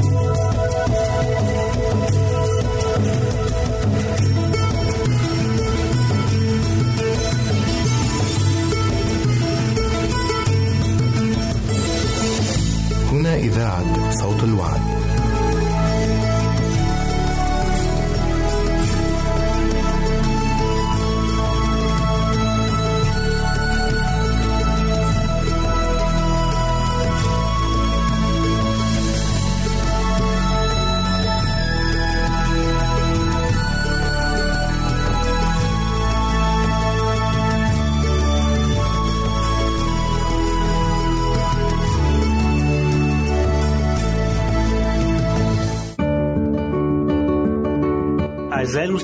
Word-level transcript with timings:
هنا 0.00 0.35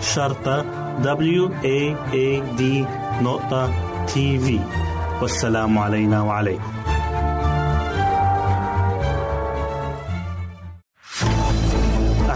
شرطة 0.00 0.64
W 1.02 1.48
A 1.64 1.94
A 2.12 2.42
D 2.58 2.62
نقطة 3.22 3.70
تي 4.06 4.38
في 4.38 4.60
والسلام 5.22 5.78
علينا 5.78 6.22
وعليكم. 6.22 6.83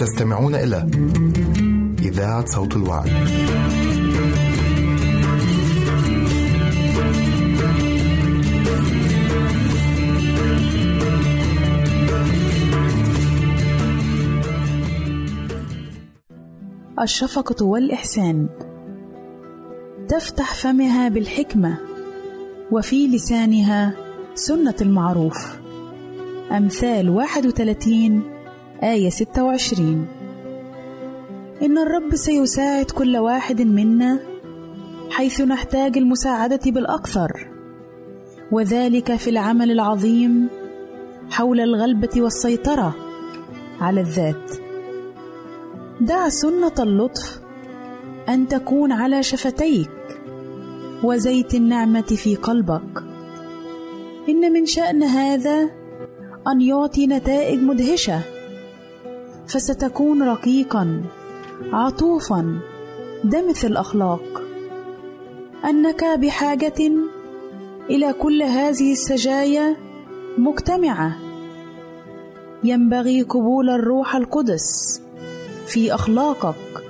تستمعون 0.00 0.54
إلى 0.54 0.86
إذاعة 2.02 2.46
صوت 2.46 2.76
الوعد. 2.76 3.10
الشفقة 17.02 17.66
والإحسان 17.66 18.48
تفتح 20.08 20.54
فمها 20.54 21.08
بالحكمة 21.08 21.78
وفي 22.72 23.08
لسانها 23.08 23.94
سنة 24.34 24.76
المعروف 24.80 25.58
أمثال 26.52 27.08
31 27.10 28.29
آية 28.82 29.10
26 29.10 30.06
إن 31.62 31.78
الرب 31.78 32.14
سيساعد 32.14 32.84
كل 32.84 33.16
واحد 33.16 33.62
منا 33.62 34.20
حيث 35.10 35.40
نحتاج 35.40 35.98
المساعدة 35.98 36.60
بالأكثر 36.66 37.48
وذلك 38.52 39.16
في 39.16 39.30
العمل 39.30 39.70
العظيم 39.70 40.48
حول 41.30 41.60
الغلبة 41.60 42.08
والسيطرة 42.16 42.94
على 43.80 44.00
الذات. 44.00 44.50
دع 46.00 46.28
سنة 46.28 46.74
اللطف 46.80 47.40
أن 48.28 48.48
تكون 48.48 48.92
على 48.92 49.22
شفتيك 49.22 49.90
وزيت 51.02 51.54
النعمة 51.54 52.00
في 52.00 52.36
قلبك. 52.36 53.02
إن 54.28 54.52
من 54.52 54.66
شأن 54.66 55.02
هذا 55.02 55.70
أن 56.48 56.60
يعطي 56.60 57.06
نتائج 57.06 57.62
مدهشة 57.62 58.20
فستكون 59.50 60.22
رقيقا 60.22 61.02
عطوفا 61.72 62.58
دمث 63.24 63.64
الأخلاق. 63.64 64.42
أنك 65.64 66.04
بحاجة 66.04 66.92
إلى 67.90 68.12
كل 68.12 68.42
هذه 68.42 68.92
السجايا 68.92 69.76
مجتمعة. 70.38 71.16
ينبغي 72.64 73.22
قبول 73.22 73.70
الروح 73.70 74.16
القدس 74.16 75.02
في 75.66 75.94
أخلاقك. 75.94 76.84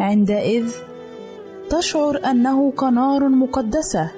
عندئذ 0.00 0.72
تشعر 1.70 2.20
أنه 2.30 2.72
قنار 2.76 3.28
مقدسة. 3.28 4.10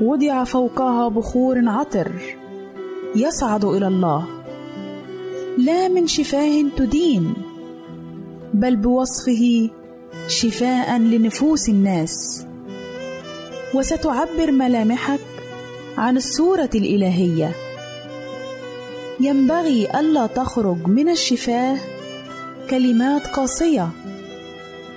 وضع 0.00 0.44
فوقها 0.44 1.08
بخور 1.08 1.68
عطر 1.68 2.12
يصعد 3.16 3.64
إلى 3.64 3.86
الله. 3.86 4.33
لا 5.58 5.88
من 5.88 6.06
شفاه 6.06 6.62
تدين 6.76 7.34
بل 8.54 8.76
بوصفه 8.76 9.70
شفاء 10.28 10.98
لنفوس 10.98 11.68
الناس. 11.68 12.46
وستعبر 13.74 14.52
ملامحك 14.52 15.20
عن 15.98 16.16
الصورة 16.16 16.70
الإلهية. 16.74 17.52
ينبغي 19.20 20.00
ألا 20.00 20.26
تخرج 20.26 20.86
من 20.86 21.08
الشفاه 21.08 21.78
كلمات 22.70 23.26
قاسية 23.26 23.88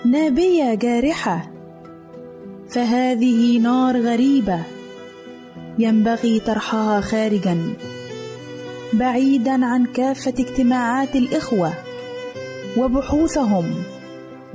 نابية 0.06 0.74
جارحة. 0.74 1.52
فهذه 2.70 3.60
نار 3.60 4.02
غريبة 4.02 4.64
ينبغي 5.80 6.40
طرحها 6.40 7.02
خارجا. 7.02 7.74
بعيدا 8.94 9.66
عن 9.66 9.86
كافة 9.86 10.34
اجتماعات 10.40 11.16
الإخوة 11.16 11.74
وبحوثهم 12.78 13.66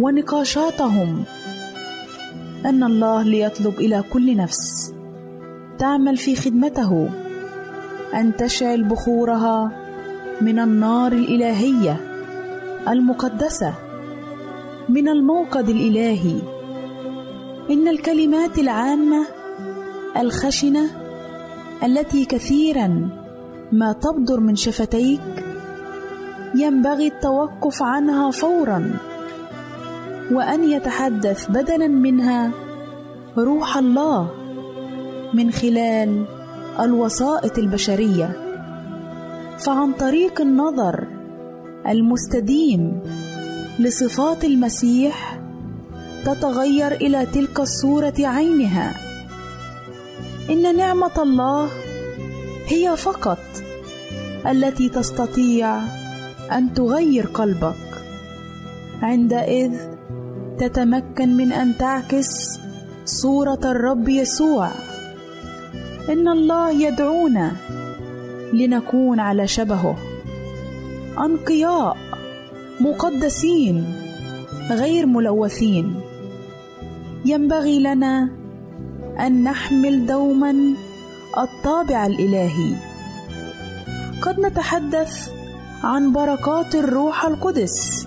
ونقاشاتهم 0.00 1.25
أن 2.67 2.84
الله 2.84 3.23
ليطلب 3.23 3.79
إلى 3.79 4.05
كل 4.12 4.37
نفس 4.37 4.93
تعمل 5.79 6.17
في 6.17 6.37
خدمته 6.37 7.08
أن 8.14 8.37
تشعل 8.37 8.84
بخورها 8.84 9.73
من 10.40 10.58
النار 10.58 11.12
الإلهية 11.12 12.00
المقدسة 12.88 13.75
من 14.88 15.08
الموقد 15.08 15.69
الإلهي. 15.69 16.37
إن 17.70 17.88
الكلمات 17.88 18.58
العامة 18.58 19.26
الخشنة 20.17 20.90
التي 21.84 22.25
كثيرا 22.25 23.08
ما 23.72 23.92
تبدر 23.92 24.40
من 24.40 24.56
شفتيك 24.56 25.44
ينبغي 26.54 27.06
التوقف 27.06 27.82
عنها 27.82 28.30
فورا 28.30 28.90
وأن 30.32 30.64
يتحدث 30.64 31.50
بدلا 31.50 31.88
منها 31.88 32.50
روح 33.38 33.76
الله 33.76 34.30
من 35.34 35.50
خلال 35.50 36.24
الوسائط 36.80 37.58
البشرية. 37.58 38.36
فعن 39.58 39.92
طريق 39.92 40.40
النظر 40.40 41.06
المستديم 41.88 43.00
لصفات 43.78 44.44
المسيح 44.44 45.40
تتغير 46.24 46.92
إلى 46.92 47.26
تلك 47.26 47.60
الصورة 47.60 48.14
عينها. 48.19 48.94
إن 50.50 50.76
نعمة 50.76 51.16
الله 51.19 51.69
هي 52.66 52.96
فقط 52.96 53.38
التي 54.46 54.88
تستطيع 54.88 55.78
أن 56.52 56.74
تغير 56.74 57.26
قلبك. 57.26 57.74
عندئذ 59.02 59.72
تتمكن 60.58 61.36
من 61.36 61.52
أن 61.52 61.78
تعكس 61.78 62.60
صورة 63.04 63.60
الرب 63.64 64.08
يسوع. 64.08 64.70
إن 66.08 66.28
الله 66.28 66.70
يدعونا 66.70 67.52
لنكون 68.52 69.20
على 69.20 69.46
شبهه. 69.48 69.96
أنقياء 71.18 71.96
مقدسين 72.80 73.84
غير 74.70 75.06
ملوثين. 75.06 75.94
ينبغي 77.24 77.80
لنا 77.80 78.30
أن 79.20 79.44
نحمل 79.44 80.06
دوما 80.06 80.74
الطابع 81.38 82.06
الإلهي. 82.06 82.75
قد 84.23 84.40
نتحدث 84.40 85.31
عن 85.84 86.12
بركات 86.12 86.75
الروح 86.75 87.25
القدس 87.25 88.06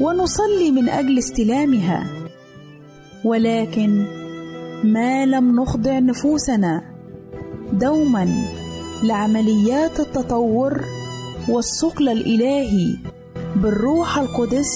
ونصلي 0.00 0.70
من 0.70 0.88
أجل 0.88 1.18
استلامها. 1.18 2.06
ولكن 3.24 4.06
ما 4.84 5.26
لم 5.26 5.60
نخضع 5.60 5.98
نفوسنا 5.98 6.82
دوما 7.72 8.28
لعمليات 9.02 10.00
التطور 10.00 10.84
والثقل 11.48 12.08
الإلهي 12.08 12.96
بالروح 13.56 14.18
القدس 14.18 14.70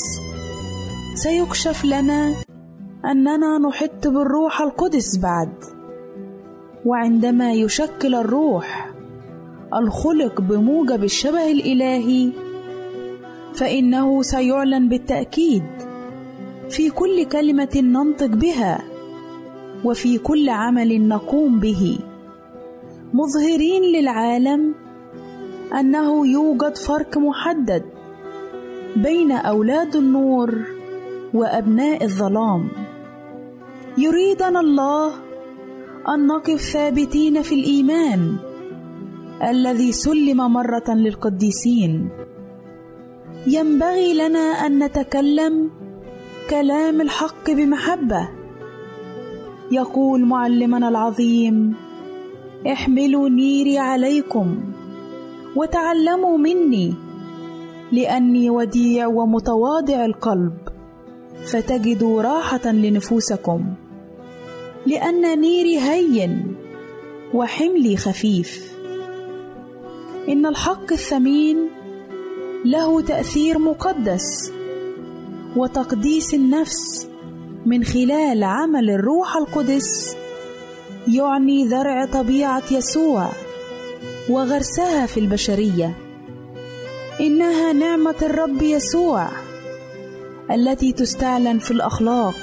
سيكشف 1.15 1.85
لنا 1.85 2.35
أننا 3.05 3.59
نحط 3.59 4.07
بالروح 4.07 4.61
القدس 4.61 5.19
بعد. 5.19 5.82
وعندما 6.87 7.53
يشكل 7.53 8.15
الروح 8.15 8.91
الخلق 9.75 10.41
بموجب 10.41 11.05
الشبه 11.05 11.53
الإلهي 11.53 12.31
فإنه 13.55 14.23
سيعلن 14.23 14.89
بالتأكيد 14.89 15.63
في 16.71 16.91
كل 16.91 17.25
كلمة 17.25 17.71
ننطق 17.77 18.27
بها 18.27 18.83
وفي 19.85 20.19
كل 20.19 20.49
عمل 20.49 21.09
نقوم 21.09 21.61
به. 21.61 21.99
مظهرين 23.15 23.83
للعالم 23.83 24.75
أنه 25.81 26.27
يوجد 26.27 26.77
فرق 26.77 27.19
محدد 27.19 27.83
بين 28.97 29.33
أولاد 29.33 29.97
النور 29.97 30.55
وأبناء 31.35 32.05
الظلام. 32.05 32.69
يريدنا 33.99 34.61
الله 34.61 35.13
أن 36.09 36.27
نقف 36.27 36.61
ثابتين 36.61 37.43
في 37.43 37.55
الإيمان 37.55 38.37
الذي 39.51 39.93
سلم 39.93 40.53
مرة 40.53 40.89
للقديسين. 40.89 42.09
ينبغي 43.47 44.15
لنا 44.15 44.39
أن 44.39 44.85
نتكلم 44.85 45.71
كلام 46.51 47.01
الحق 47.01 47.51
بمحبة. 47.51 48.29
يقول 49.71 50.25
معلمنا 50.25 50.89
العظيم 50.89 51.75
احملوا 52.73 53.29
نيري 53.29 53.79
عليكم 53.79 54.61
وتعلموا 55.57 56.39
مني 56.39 56.95
لأني 57.93 58.51
وديع 58.51 59.07
ومتواضع 59.07 60.05
القلب 60.05 60.55
فتجدوا 61.53 62.23
راحة 62.23 62.73
لنفوسكم. 62.73 63.65
لأن 64.87 65.41
نيري 65.41 65.79
هين 65.81 66.57
وحملي 67.35 67.97
خفيف. 67.97 68.73
إن 70.29 70.47
الحق 70.47 70.93
الثمين 70.93 71.69
له 72.65 73.01
تأثير 73.01 73.59
مقدس 73.59 74.53
وتقديس 75.57 76.35
النفس 76.35 77.09
من 77.67 77.85
خلال 77.85 78.45
عمل 78.45 78.91
الروح 78.91 79.37
القدس 79.37 80.17
يعني 81.09 81.65
ذرع 81.65 82.05
طبيعة 82.05 82.63
يسوع 82.71 83.29
وغرسها 84.29 85.07
في 85.07 85.21
البشرية. 85.21 85.95
إنها 87.21 87.73
نعمة 87.73 88.15
الرب 88.23 88.63
يسوع 88.63 89.29
التي 90.51 90.93
تستعلن 90.93 91.59
في 91.59 91.71
الأخلاق 91.71 92.35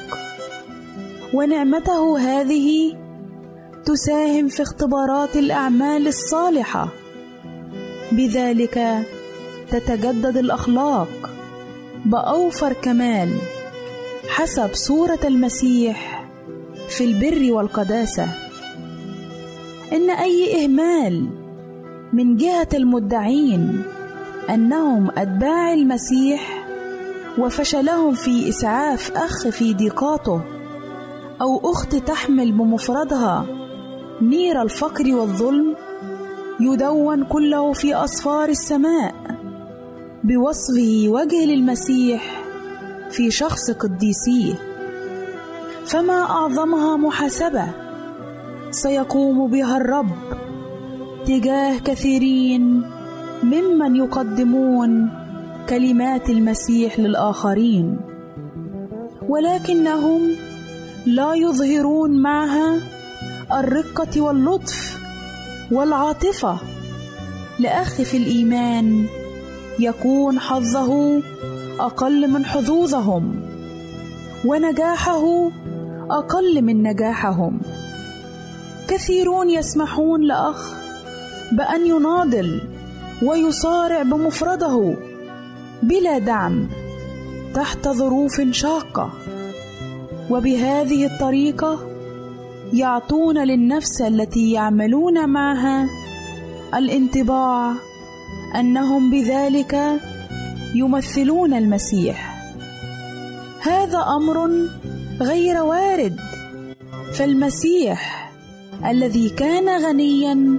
ونعمته 1.34 2.20
هذه 2.20 2.98
تساهم 3.86 4.48
في 4.48 4.62
اختبارات 4.62 5.36
الأعمال 5.36 6.08
الصالحة. 6.08 6.88
بذلك 8.12 9.06
تتجدد 9.72 10.38
الأخلاق 10.38 11.30
بأوفر 12.06 12.74
كمال 12.74 13.30
حسب 14.30 14.70
صورة 14.74 15.20
المسيح 15.24 16.30
في 16.90 17.04
البر 17.04 17.54
والقداسة. 17.54 18.28
إن 19.94 20.10
أي 20.10 20.66
إهمال 20.66 21.30
من 22.14 22.36
جهة 22.36 22.68
المدعين 22.74 23.84
أنهم 24.50 25.10
أتباع 25.18 25.74
المسيح 25.74 26.66
وفشلهم 27.38 28.14
في 28.14 28.50
إسعاف 28.50 29.12
أخ 29.12 29.48
في 29.48 29.74
ضيقاته 29.74 30.42
أو 31.42 31.72
أخت 31.72 31.96
تحمل 31.96 32.52
بمفردها. 32.52 33.46
نير 34.22 34.62
الفقر 34.62 35.16
والظلم 35.16 35.76
يدون 36.60 37.24
كله 37.24 37.74
في 37.74 37.94
أصفار 37.94 38.50
السماء. 38.50 39.16
بوصفه 40.24 41.06
وجه 41.08 41.46
للمسيح 41.46 42.44
في 43.10 43.32
شخص 43.32 43.72
قديسيه 43.72 44.54
فما 45.86 46.22
أعظمها 46.22 46.98
محاسبة 46.98 47.68
سيقوم 48.72 49.52
بها 49.52 49.78
الرب. 49.78 50.12
تجاه 51.26 51.80
كثيرين 51.80 52.84
ممن 53.44 53.96
يقدمون 53.96 55.10
كلمات 55.70 56.30
المسيح 56.30 57.00
للآخرين. 57.00 58.00
ولكنهم 59.30 60.22
لا 61.06 61.34
يظهرون 61.34 62.22
معها 62.22 62.82
الرقة 63.54 64.22
واللطف 64.22 65.00
والعاطفة. 65.72 66.58
لأخ 67.60 68.02
في 68.02 68.18
الإيمان 68.18 69.06
يكون 69.80 70.40
حظه 70.40 71.22
أقل 71.80 72.28
من 72.28 72.46
حظوظهم 72.46 73.42
ونجاحه 74.46 75.52
أقل 76.10 76.62
من 76.62 76.84
نجاحهم. 76.84 77.60
كثيرون 78.88 79.50
يسمحون 79.50 80.22
لأخ 80.22 80.74
بأن 81.52 81.88
يناضل 81.88 82.62
ويصارع 83.24 84.04
بمفرده 84.04 84.96
بلا 85.84 86.18
دعم 86.18 86.68
تحت 87.54 87.88
ظروف 87.88 88.42
شاقة. 88.52 89.12
وبهذه 90.30 91.06
الطريقة 91.06 91.80
يعطون 92.74 93.38
للنفس 93.38 94.02
التي 94.02 94.52
يعملون 94.52 95.30
معها 95.30 95.88
الانطباع 96.76 97.74
أنهم 98.60 99.12
بذلك 99.12 100.00
يمثلون 100.76 101.54
المسيح. 101.54 102.40
هذا 103.62 103.98
أمر 103.98 104.50
غير 105.22 105.64
وارد 105.64 106.16
فالمسيح 107.14 108.32
الذي 108.86 109.30
كان 109.30 109.86
غنيا 109.86 110.58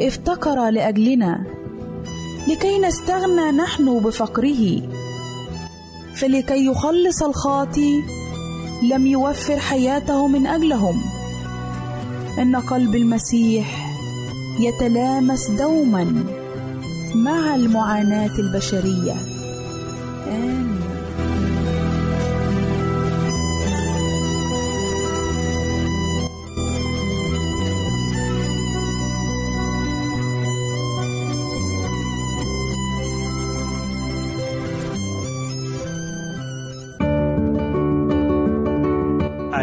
افتقر 0.00 0.70
لأجلنا 0.70 1.44
لكي 2.48 2.78
نستغنى 2.78 3.52
نحن 3.52 3.98
بفقره 4.00 4.82
فلكي 6.14 6.66
يخلص 6.66 7.22
الخاطي 7.22 8.02
لم 8.90 9.06
يوفر 9.06 9.58
حياته 9.58 10.26
من 10.28 10.46
أجلهم 10.46 11.00
إن 12.38 12.56
قلب 12.56 12.94
المسيح 12.94 13.88
يتلامس 14.60 15.50
دوما 15.50 16.24
مع 17.14 17.54
المعاناة 17.54 18.38
البشرية 18.38 19.14
آمين. 20.28 20.93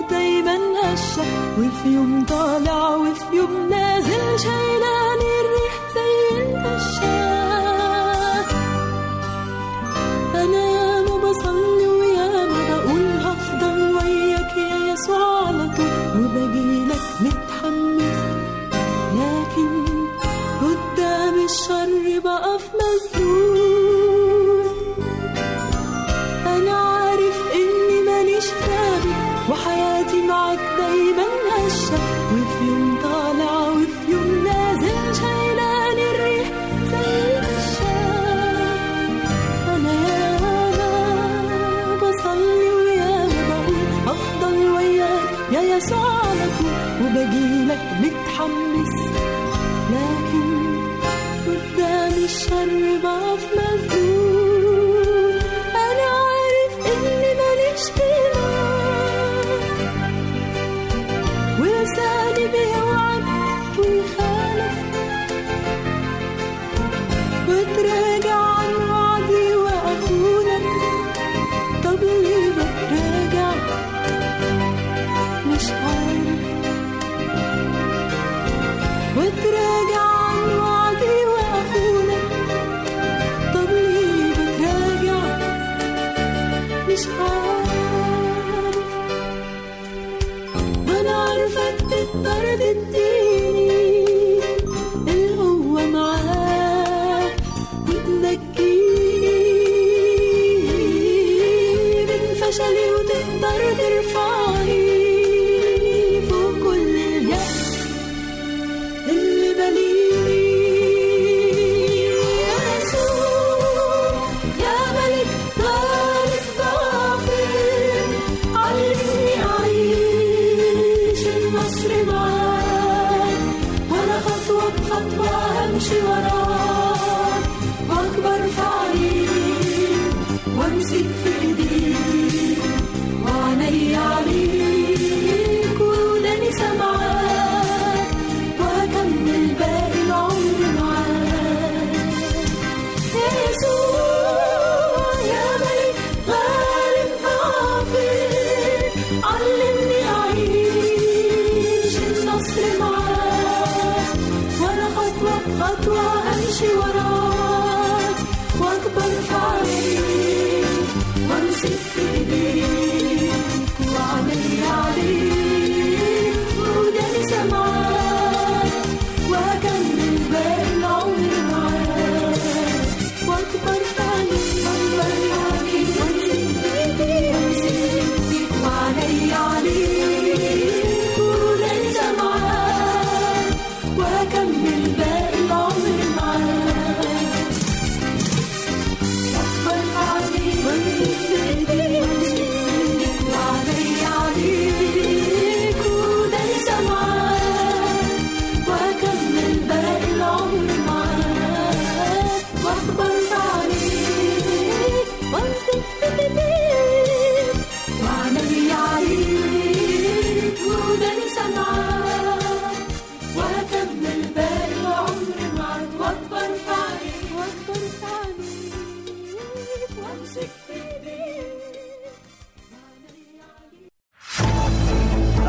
معاك 0.00 0.10
دايما 0.10 0.56
هشة 0.84 1.22
وفي 1.58 1.88
يوم 1.88 2.24
طالع 2.28 2.96
وفي 2.96 3.36
يوم 3.36 3.68
نازل 3.70 4.38
شايلاني 4.38 5.30
الريح 5.40 5.74
زي 5.94 6.42
القشاة 6.42 7.35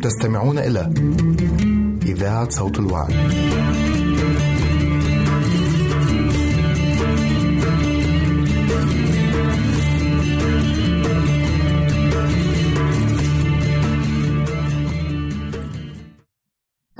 تستمعون 0.00 0.58
إلى 0.58 0.92
إذاعة 2.02 2.50
صوت 2.50 2.78
الوعد. 2.78 3.12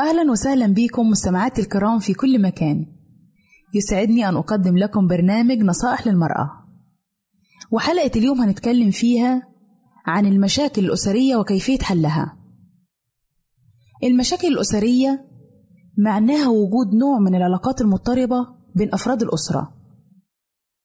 أهلا 0.00 0.30
وسهلا 0.30 0.66
بكم 0.66 1.10
مستمعاتي 1.10 1.62
الكرام 1.62 1.98
في 1.98 2.14
كل 2.14 2.42
مكان. 2.42 2.86
يسعدني 3.74 4.28
أن 4.28 4.36
أقدم 4.36 4.78
لكم 4.78 5.06
برنامج 5.06 5.58
نصائح 5.58 6.06
للمرأة. 6.06 6.50
وحلقة 7.70 8.10
اليوم 8.16 8.40
هنتكلم 8.40 8.90
فيها 8.90 9.42
عن 10.06 10.26
المشاكل 10.26 10.84
الأسرية 10.84 11.36
وكيفية 11.36 11.78
حلها. 11.78 12.37
المشاكل 14.04 14.48
الأسرية 14.48 15.24
معناها 15.98 16.48
وجود 16.48 16.94
نوع 16.94 17.18
من 17.18 17.34
العلاقات 17.34 17.80
المضطربة 17.80 18.46
بين 18.74 18.94
أفراد 18.94 19.22
الأسرة. 19.22 19.74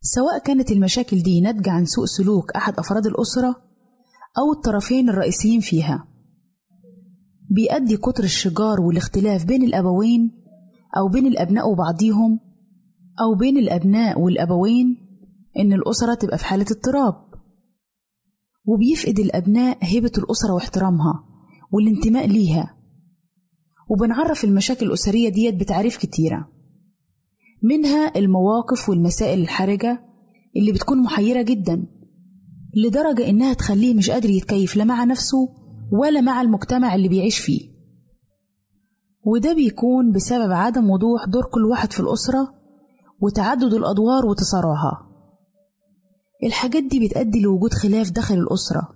سواء 0.02 0.40
كانت 0.40 0.72
المشاكل 0.72 1.22
دي 1.24 1.42
ناتجة 1.42 1.72
عن 1.72 1.86
سوء 1.86 2.06
سلوك 2.06 2.52
أحد 2.52 2.80
أفراد 2.80 3.06
الأسرة 3.06 3.56
أو 4.38 4.52
الطرفين 4.54 5.10
الرئيسيين 5.10 5.60
فيها. 5.60 6.08
بيؤدي 7.52 7.98
كتر 7.98 8.24
الشجار 8.24 8.82
والاختلاف 8.82 9.46
بين 9.46 9.64
الأبوين 9.64 10.32
أو 10.98 11.08
بين 11.08 11.28
الأبناء 11.28 11.70
وبعضيهم 11.72 12.40
أو 13.22 13.36
بين 13.36 13.58
الأبناء 13.58 14.20
والأبوين 14.22 14.98
إن 15.60 15.74
الأسرة 15.74 16.14
تبقى 16.14 16.38
في 16.38 16.46
حالة 16.46 16.66
اضطراب. 16.72 17.16
وبيفقد 18.68 19.20
الأبناء 19.20 19.78
هيبة 19.82 20.12
الأسرة 20.18 20.54
واحترامها 20.54 21.24
والانتماء 21.72 22.28
ليها. 22.28 22.83
وبنعرف 23.94 24.44
المشاكل 24.44 24.86
الأسرية 24.86 25.30
ديت 25.30 25.56
بتعريف 25.56 25.98
كتيرة. 25.98 26.48
منها 27.64 28.12
المواقف 28.16 28.90
والمسائل 28.90 29.42
الحرجة 29.42 30.04
اللي 30.56 30.72
بتكون 30.72 31.04
محيرة 31.04 31.42
جدا 31.42 31.86
لدرجة 32.76 33.30
إنها 33.30 33.54
تخليه 33.54 33.94
مش 33.94 34.10
قادر 34.10 34.30
يتكيف 34.30 34.76
لا 34.76 34.84
مع 34.84 35.04
نفسه 35.04 35.50
ولا 35.92 36.22
مع 36.22 36.42
المجتمع 36.42 36.96
اللي 36.96 37.08
بيعيش 37.08 37.40
فيه. 37.40 37.74
وده 39.26 39.54
بيكون 39.54 40.12
بسبب 40.12 40.52
عدم 40.52 40.90
وضوح 40.90 41.26
دور 41.26 41.44
كل 41.46 41.66
واحد 41.66 41.94
في 41.94 42.00
الأسرة 42.00 42.54
وتعدد 43.22 43.74
الأدوار 43.74 44.26
وتصارعها 44.26 45.10
الحاجات 46.44 46.84
دي 46.84 47.08
بتؤدي 47.08 47.42
لوجود 47.42 47.74
خلاف 47.74 48.12
داخل 48.12 48.36
الأسرة 48.36 48.90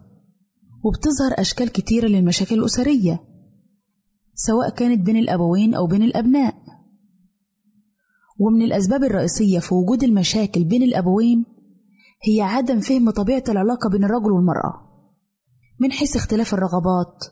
وبتظهر 0.86 1.42
أشكال 1.42 1.70
كتيرة 1.72 2.08
للمشاكل 2.08 2.56
الأسرية. 2.60 3.24
سواء 4.40 4.70
كانت 4.70 5.06
بين 5.06 5.18
الأبوين 5.18 5.74
أو 5.76 5.88
بين 5.88 6.04
الأبناء. 6.04 6.56
ومن 8.40 8.62
الأسباب 8.62 9.04
الرئيسية 9.04 9.60
في 9.60 9.74
وجود 9.76 10.04
المشاكل 10.04 10.64
بين 10.64 10.84
الأبوين 10.84 11.46
هي 12.24 12.42
عدم 12.42 12.80
فهم 12.80 13.10
طبيعة 13.10 13.44
العلاقة 13.50 13.90
بين 13.90 14.04
الرجل 14.04 14.32
والمرأة 14.32 14.74
من 15.82 15.92
حيث 15.92 16.16
اختلاف 16.16 16.54
الرغبات 16.54 17.24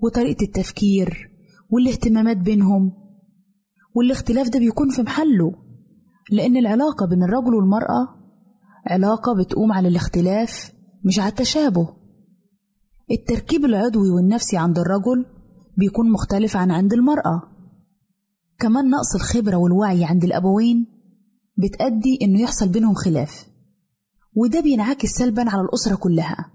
وطريقة 0.00 0.42
التفكير 0.42 1.30
والاهتمامات 1.70 2.36
بينهم. 2.36 2.92
والاختلاف 3.96 4.48
ده 4.48 4.58
بيكون 4.58 4.90
في 4.90 5.02
محله 5.02 5.52
لأن 6.30 6.56
العلاقة 6.56 7.06
بين 7.06 7.22
الرجل 7.22 7.54
والمرأة 7.54 8.08
علاقة 8.86 9.34
بتقوم 9.34 9.72
على 9.72 9.88
الاختلاف 9.88 10.72
مش 11.04 11.18
على 11.18 11.28
التشابه. 11.28 11.88
التركيب 13.10 13.64
العضوي 13.64 14.10
والنفسي 14.10 14.56
عند 14.56 14.78
الرجل 14.78 15.26
بيكون 15.76 16.12
مختلف 16.12 16.56
عن 16.56 16.70
عند 16.70 16.92
المرأة. 16.92 17.42
كمان 18.58 18.90
نقص 18.90 19.14
الخبرة 19.14 19.56
والوعي 19.56 20.04
عند 20.04 20.24
الأبوين 20.24 20.86
بتأدي 21.58 22.18
إنه 22.22 22.40
يحصل 22.40 22.68
بينهم 22.68 22.94
خلاف 22.94 23.46
وده 24.36 24.60
بينعكس 24.60 25.08
سلبا 25.08 25.50
على 25.50 25.62
الأسرة 25.62 25.96
كلها. 25.96 26.52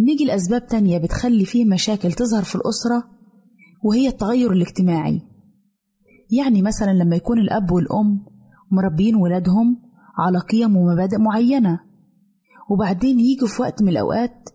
نيجي 0.00 0.24
لأسباب 0.24 0.66
تانية 0.66 0.98
بتخلي 0.98 1.44
فيه 1.44 1.64
مشاكل 1.64 2.12
تظهر 2.12 2.44
في 2.44 2.54
الأسرة 2.54 3.04
وهي 3.84 4.08
التغير 4.08 4.52
الاجتماعي. 4.52 5.22
يعني 6.30 6.62
مثلا 6.62 6.90
لما 6.90 7.16
يكون 7.16 7.38
الأب 7.38 7.70
والأم 7.70 8.26
مربين 8.70 9.16
ولادهم 9.16 9.82
على 10.18 10.38
قيم 10.38 10.76
ومبادئ 10.76 11.18
معينة 11.18 11.80
وبعدين 12.70 13.20
يجوا 13.20 13.48
في 13.48 13.62
وقت 13.62 13.82
من 13.82 13.88
الأوقات 13.88 14.48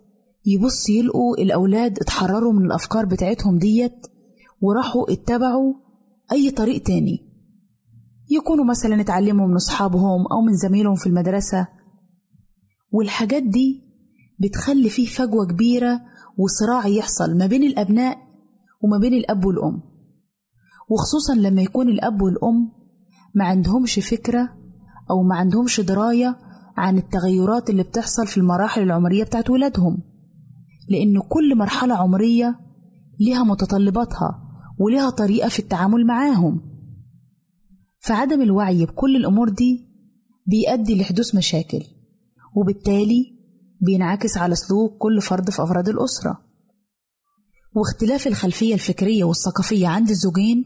يبص 0.45 0.89
يلقوا 0.89 1.38
الأولاد 1.38 1.99
اتحرروا 1.99 2.53
من 2.53 2.65
الأفكار 2.65 3.06
بتاعتهم 3.06 3.58
ديت 3.58 4.08
وراحوا 4.62 5.12
اتبعوا 5.13 5.73
أي 6.32 6.51
طريق 6.51 6.84
تاني. 6.84 7.34
يكونوا 8.29 8.65
مثلا 8.65 9.01
اتعلموا 9.01 9.47
من 9.47 9.56
أصحابهم 9.56 10.27
أو 10.32 10.41
من 10.41 10.53
زميلهم 10.53 10.95
في 10.95 11.08
المدرسة. 11.08 11.67
والحاجات 12.91 13.43
دي 13.43 13.84
بتخلي 14.39 14.89
فيه 14.89 15.06
فجوة 15.06 15.45
كبيرة 15.47 16.01
وصراع 16.38 16.88
يحصل 16.88 17.38
ما 17.38 17.45
بين 17.45 17.63
الأبناء 17.63 18.17
وما 18.84 18.97
بين 18.97 19.13
الأب 19.13 19.45
والأم. 19.45 19.82
وخصوصا 20.89 21.36
لما 21.36 21.62
يكون 21.62 21.89
الأب 21.89 22.21
والأم 22.21 22.71
ما 23.36 23.45
عندهمش 23.45 23.99
فكرة 23.99 24.49
أو 25.12 25.23
ما 25.23 25.36
عندهمش 25.36 25.79
دراية 25.82 26.38
عن 26.77 26.97
التغيرات 26.97 27.69
اللي 27.69 27.84
بتحصل 27.84 28.27
في 28.27 28.38
المراحل 28.38 28.82
العمرية 28.82 29.23
بتاعت 29.23 29.49
ولادهم. 29.49 30.12
لأن 30.89 31.19
كل 31.30 31.58
مرحلة 31.58 31.96
عمرية 31.96 32.60
لها 33.19 33.43
متطلباتها 33.43 34.39
ولها 34.80 35.10
طريقة 35.10 35.50
في 35.50 35.60
التعامل 35.60 36.06
معاهم. 36.06 36.62
فعدم 38.00 38.41
الوعي 38.41 38.86
بكل 38.86 39.15
الأمور 39.15 39.50
دي 39.50 39.88
بيؤدي 40.48 41.02
لحدوث 41.02 41.36
مشاكل 41.36 41.82
وبالتالي 42.56 43.34
بينعكس 43.82 44.38
على 44.38 44.56
سلوك 44.56 44.98
كل 44.98 45.22
فرد 45.22 45.50
في 45.50 45.63
أفراد 45.63 45.89
الأسرة. 45.89 46.39
واختلاف 47.76 48.28
الخلفية 48.28 48.74
الفكرية 48.74 49.24
والثقافية 49.24 49.88
عند 49.88 50.10
الزوجين 50.10 50.65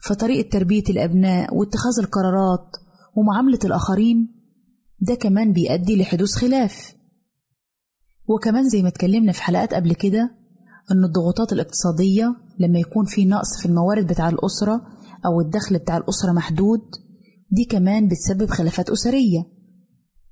في 0.00 0.14
طريقة 0.14 0.48
تربية 0.50 0.84
الأبناء 0.90 1.54
واتخاذ 1.56 1.98
القرارات 2.00 2.76
ومعاملة 3.16 3.58
الآخرين 3.64 4.34
ده 5.00 5.14
كمان 5.14 5.52
بيؤدي 5.52 5.96
لحدوث 5.96 6.34
خلاف. 6.34 6.94
وكمان 8.34 8.68
زي 8.68 8.82
ما 8.82 8.88
اتكلمنا 8.88 9.32
في 9.32 9.42
حلقات 9.42 9.74
قبل 9.74 9.94
كده 9.94 10.30
إن 10.92 11.04
الضغوطات 11.04 11.52
الاقتصادية 11.52 12.36
لما 12.58 12.78
يكون 12.78 13.04
في 13.04 13.24
نقص 13.24 13.60
في 13.60 13.66
الموارد 13.66 14.06
بتاع 14.06 14.28
الأسرة 14.28 14.80
أو 15.26 15.40
الدخل 15.40 15.78
بتاع 15.78 15.96
الأسرة 15.96 16.32
محدود 16.32 16.80
دي 17.50 17.64
كمان 17.64 18.08
بتسبب 18.08 18.50
خلافات 18.50 18.90
أسرية. 18.90 19.46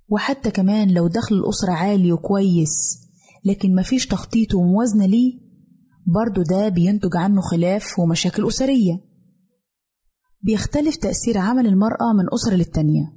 وحتى 0.08 0.50
كمان 0.50 0.90
لو 0.90 1.08
دخل 1.08 1.34
الأسرة 1.34 1.72
عالي 1.72 2.12
وكويس 2.12 2.98
لكن 3.44 3.74
مفيش 3.74 4.06
تخطيط 4.06 4.54
وموازنة 4.54 5.06
ليه 5.06 5.40
برضو 6.06 6.42
ده 6.42 6.68
بينتج 6.68 7.16
عنه 7.16 7.40
خلاف 7.40 7.98
ومشاكل 7.98 8.48
أسرية. 8.48 9.00
بيختلف 10.42 10.96
تأثير 10.96 11.38
عمل 11.38 11.66
المرأة 11.66 12.12
من 12.18 12.24
أسرة 12.34 12.54
للتانية. 12.54 13.12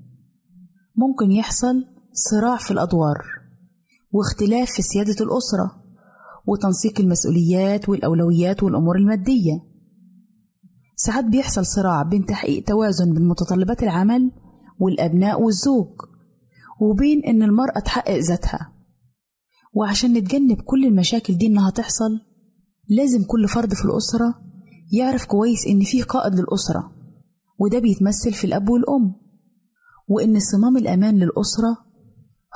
ممكن 0.95 1.31
يحصل 1.31 1.85
صراع 2.13 2.57
في 2.57 2.71
الأدوار. 2.71 3.40
واختلاف 4.11 4.71
في 4.71 4.81
سيادة 4.81 5.15
الأسرة 5.25 5.83
وتنسيق 6.47 6.99
المسؤوليات 6.99 7.89
والأولويات 7.89 8.63
والأمور 8.63 8.95
المادية. 8.97 9.63
ساعات 10.95 11.25
بيحصل 11.25 11.65
صراع 11.65 12.03
بين 12.03 12.25
تحقيق 12.25 12.63
توازن 12.63 13.13
بين 13.13 13.27
متطلبات 13.27 13.83
العمل 13.83 14.31
والأبناء 14.79 15.41
والزوج 15.41 15.87
وبين 16.81 17.23
إن 17.25 17.43
المرأة 17.43 17.79
تحقق 17.79 18.17
ذاتها. 18.17 18.73
وعشان 19.73 20.13
نتجنب 20.13 20.61
كل 20.61 20.85
المشاكل 20.85 21.37
دي 21.37 21.47
إنها 21.47 21.69
تحصل 21.69 22.19
لازم 22.89 23.23
كل 23.23 23.47
فرد 23.47 23.73
في 23.73 23.85
الأسرة 23.85 24.35
يعرف 24.91 25.25
كويس 25.25 25.67
إن 25.67 25.81
فيه 25.83 26.03
قائد 26.03 26.33
للأسرة 26.35 26.91
وده 27.59 27.79
بيتمثل 27.79 28.33
في 28.33 28.43
الأب 28.47 28.69
والأم 28.69 29.15
وإن 30.07 30.39
صمام 30.39 30.77
الأمان 30.77 31.15
للأسرة 31.15 31.77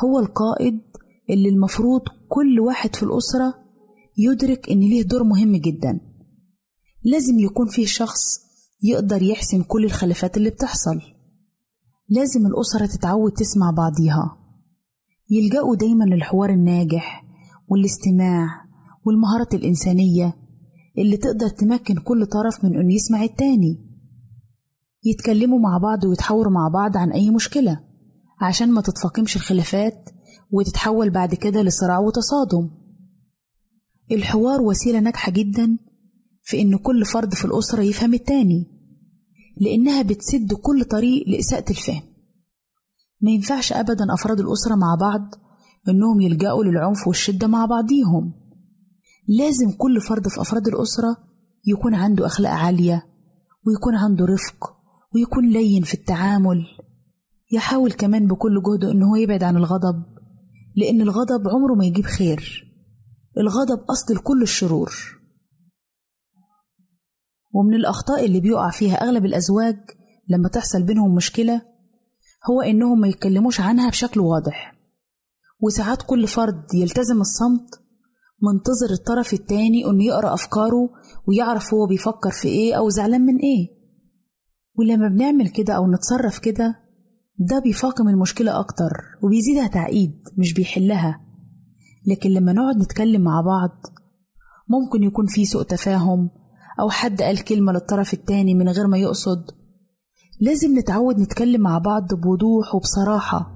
هو 0.03 0.19
القائد 0.19 0.81
اللي 1.29 1.49
المفروض 1.49 2.01
كل 2.29 2.59
واحد 2.59 2.95
في 2.95 3.03
الأسرة 3.03 3.53
يدرك 4.17 4.69
إن 4.69 4.79
ليه 4.79 5.03
دور 5.03 5.23
مهم 5.23 5.55
جدا. 5.55 5.99
لازم 7.03 7.39
يكون 7.39 7.67
فيه 7.67 7.85
شخص 7.85 8.21
يقدر 8.83 9.21
يحسم 9.21 9.63
كل 9.63 9.85
الخلافات 9.85 10.37
اللي 10.37 10.49
بتحصل. 10.49 11.01
لازم 12.09 12.45
الأسرة 12.47 12.85
تتعود 12.85 13.31
تسمع 13.31 13.71
بعضيها. 13.71 14.37
يلجأوا 15.29 15.75
دايما 15.75 16.03
للحوار 16.03 16.49
الناجح 16.49 17.25
والاستماع 17.67 18.47
والمهارة 19.05 19.49
الإنسانية 19.53 20.33
اللي 20.97 21.17
تقدر 21.17 21.49
تمكن 21.49 21.95
كل 21.95 22.25
طرف 22.25 22.65
من 22.65 22.79
إنه 22.79 22.93
يسمع 22.93 23.23
التاني. 23.23 23.85
يتكلموا 25.03 25.59
مع 25.59 25.77
بعض 25.77 26.03
ويتحاوروا 26.03 26.53
مع 26.53 26.67
بعض 26.73 26.97
عن 26.97 27.11
أي 27.11 27.29
مشكلة 27.29 27.79
عشان 28.41 28.71
ما 28.71 28.81
تتفاقمش 28.81 29.35
الخلافات 29.35 30.09
وتتحول 30.51 31.09
بعد 31.09 31.35
كده 31.35 31.61
لصراع 31.61 31.99
وتصادم. 31.99 32.69
الحوار 34.11 34.61
وسيلة 34.61 34.99
ناجحة 34.99 35.31
جدا 35.31 35.77
في 36.43 36.61
إن 36.61 36.77
كل 36.77 37.05
فرد 37.05 37.33
في 37.33 37.45
الأسرة 37.45 37.81
يفهم 37.81 38.13
التاني 38.13 38.71
لأنها 39.57 40.01
بتسد 40.01 40.53
كل 40.53 40.85
طريق 40.85 41.27
لإساءة 41.27 41.69
الفهم. 41.69 42.01
ما 43.21 43.31
ينفعش 43.31 43.73
أبدا 43.73 44.13
أفراد 44.13 44.39
الأسرة 44.39 44.75
مع 44.75 44.95
بعض 44.99 45.35
إنهم 45.89 46.21
يلجأوا 46.21 46.63
للعنف 46.63 47.07
والشدة 47.07 47.47
مع 47.47 47.65
بعضيهم. 47.65 48.33
لازم 49.27 49.71
كل 49.71 50.01
فرد 50.01 50.27
في 50.27 50.41
أفراد 50.41 50.67
الأسرة 50.67 51.17
يكون 51.67 51.95
عنده 51.95 52.25
أخلاق 52.25 52.51
عالية 52.51 53.05
ويكون 53.67 53.95
عنده 53.95 54.25
رفق 54.25 54.75
ويكون 55.15 55.49
لين 55.49 55.83
في 55.83 55.93
التعامل. 55.93 56.65
يحاول 57.51 57.91
كمان 57.91 58.27
بكل 58.27 58.61
جهده 58.63 58.91
إن 58.91 59.03
هو 59.03 59.15
يبعد 59.15 59.43
عن 59.43 59.57
الغضب 59.57 60.03
لأن 60.75 61.01
الغضب 61.01 61.47
عمره 61.47 61.73
ما 61.73 61.85
يجيب 61.85 62.05
خير. 62.05 62.71
الغضب 63.37 63.79
أصل 63.89 64.13
لكل 64.13 64.41
الشرور. 64.41 64.93
ومن 67.53 67.73
الأخطاء 67.73 68.25
اللي 68.25 68.39
بيقع 68.39 68.69
فيها 68.69 68.95
أغلب 68.95 69.25
الأزواج 69.25 69.77
لما 70.29 70.49
تحصل 70.49 70.83
بينهم 70.83 71.15
مشكلة 71.15 71.61
هو 72.49 72.61
إنهم 72.61 72.99
ما 72.99 73.07
يتكلموش 73.07 73.61
عنها 73.61 73.89
بشكل 73.89 74.19
واضح. 74.19 74.75
وساعات 75.61 76.01
كل 76.01 76.27
فرد 76.27 76.73
يلتزم 76.73 77.21
الصمت 77.21 77.81
منتظر 78.41 78.93
الطرف 78.93 79.33
التاني 79.33 79.85
إنه 79.85 80.03
يقرأ 80.03 80.33
أفكاره 80.33 80.89
ويعرف 81.27 81.73
هو 81.73 81.87
بيفكر 81.87 82.31
في 82.31 82.47
إيه 82.47 82.77
أو 82.77 82.89
زعلان 82.89 83.21
من 83.21 83.35
إيه. 83.37 83.67
ولما 84.75 85.07
بنعمل 85.07 85.49
كده 85.49 85.73
أو 85.73 85.91
نتصرف 85.91 86.39
كده 86.39 86.84
ده 87.39 87.59
بيفاقم 87.59 88.07
المشكلة 88.07 88.59
أكتر 88.59 88.91
وبيزيدها 89.23 89.67
تعقيد 89.67 90.11
مش 90.37 90.53
بيحلها. 90.53 91.21
لكن 92.07 92.29
لما 92.29 92.53
نقعد 92.53 92.77
نتكلم 92.77 93.21
مع 93.21 93.41
بعض 93.41 93.69
ممكن 94.69 95.03
يكون 95.03 95.25
في 95.27 95.45
سوء 95.45 95.63
تفاهم 95.63 96.29
أو 96.79 96.89
حد 96.89 97.21
قال 97.21 97.43
كلمة 97.43 97.71
للطرف 97.71 98.13
التاني 98.13 98.53
من 98.53 98.69
غير 98.69 98.87
ما 98.87 98.97
يقصد. 98.97 99.45
لازم 100.41 100.79
نتعود 100.79 101.19
نتكلم 101.19 101.61
مع 101.61 101.77
بعض 101.77 102.13
بوضوح 102.13 102.75
وبصراحة 102.75 103.51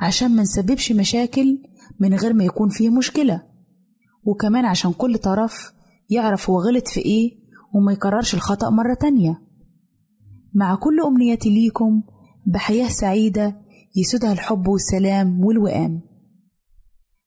عشان 0.00 0.36
ما 0.36 0.42
نسببش 0.42 0.92
مشاكل 0.92 1.58
من 2.00 2.14
غير 2.14 2.32
ما 2.32 2.44
يكون 2.44 2.68
فيه 2.68 2.90
مشكلة. 2.90 3.42
وكمان 4.26 4.64
عشان 4.64 4.92
كل 4.92 5.18
طرف 5.18 5.72
يعرف 6.10 6.50
هو 6.50 6.60
غلط 6.60 6.88
في 6.88 7.00
إيه 7.00 7.30
وما 7.74 7.92
يكررش 7.92 8.34
الخطأ 8.34 8.70
مرة 8.70 8.94
تانية. 8.94 9.40
مع 10.54 10.74
كل 10.74 11.00
أمنياتي 11.00 11.50
ليكم 11.50 12.02
بحياة 12.46 12.88
سعيدة 12.88 13.56
يسودها 13.96 14.32
الحب 14.32 14.68
والسلام 14.68 15.44
والوئام. 15.44 16.02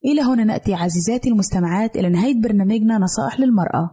إلى 0.06 0.22
هنا 0.22 0.44
نأتي 0.44 0.74
عزيزاتي 0.74 1.30
المستمعات 1.30 1.96
إلى 1.96 2.10
نهاية 2.10 2.42
برنامجنا 2.42 2.98
نصائح 2.98 3.40
للمرأة. 3.40 3.90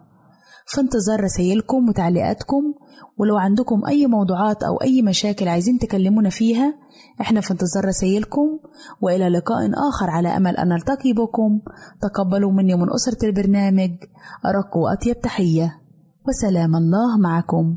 في 0.66 0.80
انتظار 0.80 1.24
رسائلكم 1.24 1.88
وتعليقاتكم 1.88 2.62
ولو 3.18 3.36
عندكم 3.36 3.86
أي 3.86 4.06
موضوعات 4.06 4.62
أو 4.62 4.76
أي 4.76 5.02
مشاكل 5.02 5.48
عايزين 5.48 5.78
تكلمونا 5.78 6.30
فيها 6.30 6.74
إحنا 7.20 7.40
في 7.40 7.50
انتظار 7.50 7.84
رسائلكم 7.84 8.58
وإلى 9.00 9.28
لقاء 9.28 9.70
آخر 9.88 10.10
على 10.10 10.28
أمل 10.28 10.56
أن 10.56 10.68
نلتقي 10.68 11.12
بكم. 11.12 11.60
تقبلوا 12.02 12.52
مني 12.52 12.74
ومن 12.74 12.92
أسرة 12.94 13.26
البرنامج 13.26 13.90
أرق 14.46 14.76
وأطيب 14.76 15.20
تحية. 15.20 15.80
وسلام 16.28 16.76
الله 16.76 17.18
معكم. 17.18 17.76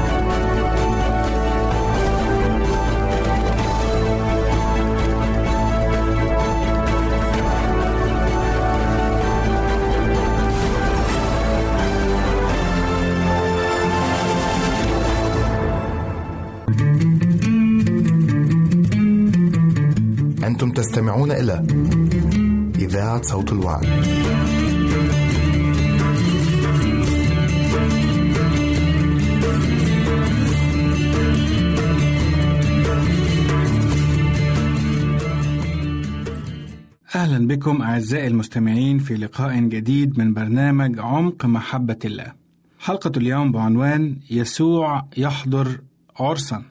تستمعون 20.85 21.31
إلى 21.31 21.67
إذاعة 22.79 23.23
صوت 23.23 23.53
الوعد. 23.53 23.85
أهلا 37.15 37.47
بكم 37.47 37.83
أعزائي 37.83 38.27
المستمعين 38.27 38.99
في 38.99 39.15
لقاء 39.15 39.61
جديد 39.61 40.19
من 40.19 40.35
برنامج 40.35 40.99
عمق 40.99 41.47
محبة 41.47 41.99
الله. 42.05 42.33
حلقة 42.79 43.13
اليوم 43.17 43.53
بعنوان 43.53 44.17
يسوع 44.31 45.05
يحضر 45.17 45.81
عرسا. 46.21 46.63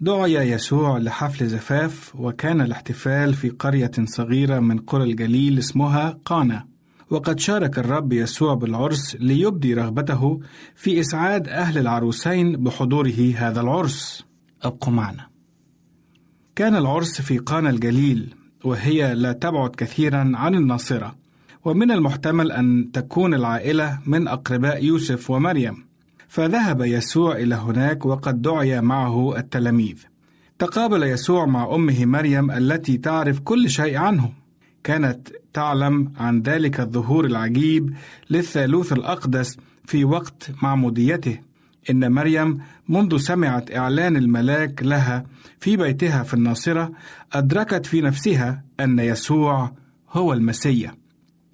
دعي 0.00 0.50
يسوع 0.50 0.98
لحفل 0.98 1.46
زفاف 1.46 2.16
وكان 2.16 2.60
الاحتفال 2.60 3.34
في 3.34 3.50
قرية 3.50 3.90
صغيرة 4.04 4.58
من 4.58 4.78
قرى 4.78 5.04
الجليل 5.04 5.58
اسمها 5.58 6.18
قانا. 6.24 6.66
وقد 7.10 7.40
شارك 7.40 7.78
الرب 7.78 8.12
يسوع 8.12 8.54
بالعرس 8.54 9.16
ليبدي 9.20 9.74
رغبته 9.74 10.40
في 10.74 11.00
إسعاد 11.00 11.48
أهل 11.48 11.78
العروسين 11.78 12.56
بحضوره 12.56 13.34
هذا 13.36 13.60
العرس. 13.60 14.24
أبقوا 14.62 14.92
معنا. 14.92 15.26
كان 16.56 16.76
العرس 16.76 17.20
في 17.20 17.38
قانا 17.38 17.70
الجليل 17.70 18.34
وهي 18.64 19.14
لا 19.14 19.32
تبعد 19.32 19.70
كثيرا 19.70 20.32
عن 20.34 20.54
الناصرة 20.54 21.16
ومن 21.64 21.90
المحتمل 21.90 22.52
أن 22.52 22.90
تكون 22.92 23.34
العائلة 23.34 23.98
من 24.06 24.28
أقرباء 24.28 24.84
يوسف 24.84 25.30
ومريم 25.30 25.87
فذهب 26.28 26.80
يسوع 26.80 27.36
إلى 27.36 27.54
هناك 27.54 28.06
وقد 28.06 28.42
دعي 28.42 28.80
معه 28.80 29.36
التلاميذ. 29.38 29.96
تقابل 30.58 31.02
يسوع 31.02 31.46
مع 31.46 31.74
أمه 31.74 32.04
مريم 32.04 32.50
التي 32.50 32.96
تعرف 32.96 33.38
كل 33.38 33.70
شيء 33.70 33.96
عنه 33.96 34.32
كانت 34.84 35.28
تعلم 35.52 36.12
عن 36.16 36.42
ذلك 36.42 36.80
الظهور 36.80 37.24
العجيب 37.24 37.94
للثالوث 38.30 38.92
الأقدس 38.92 39.56
في 39.84 40.04
وقت 40.04 40.50
معموديته. 40.62 41.38
إن 41.90 42.12
مريم 42.12 42.58
منذ 42.88 43.16
سمعت 43.16 43.76
إعلان 43.76 44.16
الملاك 44.16 44.82
لها 44.82 45.26
في 45.60 45.76
بيتها 45.76 46.22
في 46.22 46.34
الناصرة 46.34 46.92
أدركت 47.32 47.86
في 47.86 48.00
نفسها 48.00 48.64
أن 48.80 48.98
يسوع 48.98 49.72
هو 50.10 50.32
المسيا 50.32 50.94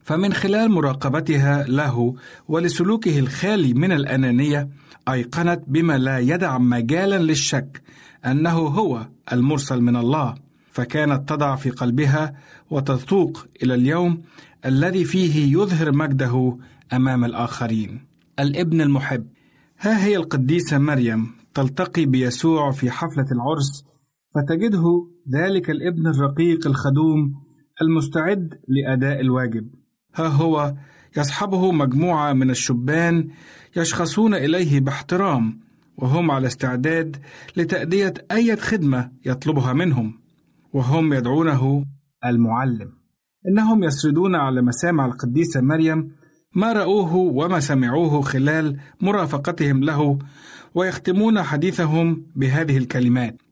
فمن 0.04 0.32
خلال 0.32 0.70
مراقبتها 0.70 1.64
له 1.68 2.14
ولسلوكه 2.48 3.18
الخالي 3.18 3.74
من 3.74 3.92
الأنانية 3.92 4.68
أيقنت 5.08 5.62
بما 5.66 5.98
لا 5.98 6.18
يدع 6.18 6.58
مجالا 6.58 7.18
للشك 7.18 7.82
أنه 8.26 8.58
هو 8.58 9.08
المرسل 9.32 9.80
من 9.80 9.96
الله. 9.96 10.34
فكانت 10.72 11.28
تضع 11.28 11.56
في 11.56 11.70
قلبها 11.70 12.34
وتذوق 12.70 13.46
إلى 13.62 13.74
اليوم 13.74 14.22
الذي 14.66 15.04
فيه 15.04 15.52
يظهر 15.52 15.92
مجده 15.92 16.58
أمام 16.92 17.24
الآخرين. 17.24 18.06
الابن 18.40 18.80
المحب. 18.80 19.26
ها 19.80 20.04
هي 20.04 20.16
القديسة 20.16 20.78
مريم 20.78 21.26
تلتقي 21.54 22.06
بيسوع 22.06 22.70
في 22.70 22.90
حفلة 22.90 23.26
العرس 23.32 23.84
فتجده 24.34 24.84
ذلك 25.34 25.70
الابن 25.70 26.06
الرقيق 26.06 26.66
الخدوم 26.66 27.34
المستعد 27.82 28.54
لأداء 28.68 29.20
الواجب. 29.20 29.83
ها 30.14 30.26
هو 30.26 30.74
يصحبه 31.16 31.72
مجموعة 31.72 32.32
من 32.32 32.50
الشبان 32.50 33.28
يشخصون 33.76 34.34
إليه 34.34 34.80
باحترام 34.80 35.60
وهم 35.96 36.30
على 36.30 36.46
استعداد 36.46 37.16
لتأدية 37.56 38.14
أي 38.32 38.56
خدمة 38.56 39.10
يطلبها 39.26 39.72
منهم 39.72 40.20
وهم 40.72 41.12
يدعونه 41.12 41.84
المعلم. 42.24 42.92
إنهم 43.48 43.84
يسردون 43.84 44.34
على 44.34 44.62
مسامع 44.62 45.06
القديسة 45.06 45.60
مريم 45.60 46.10
ما 46.54 46.72
رأوه 46.72 47.14
وما 47.14 47.60
سمعوه 47.60 48.20
خلال 48.20 48.76
مرافقتهم 49.00 49.84
له 49.84 50.18
ويختمون 50.74 51.42
حديثهم 51.42 52.26
بهذه 52.36 52.76
الكلمات 52.76 53.42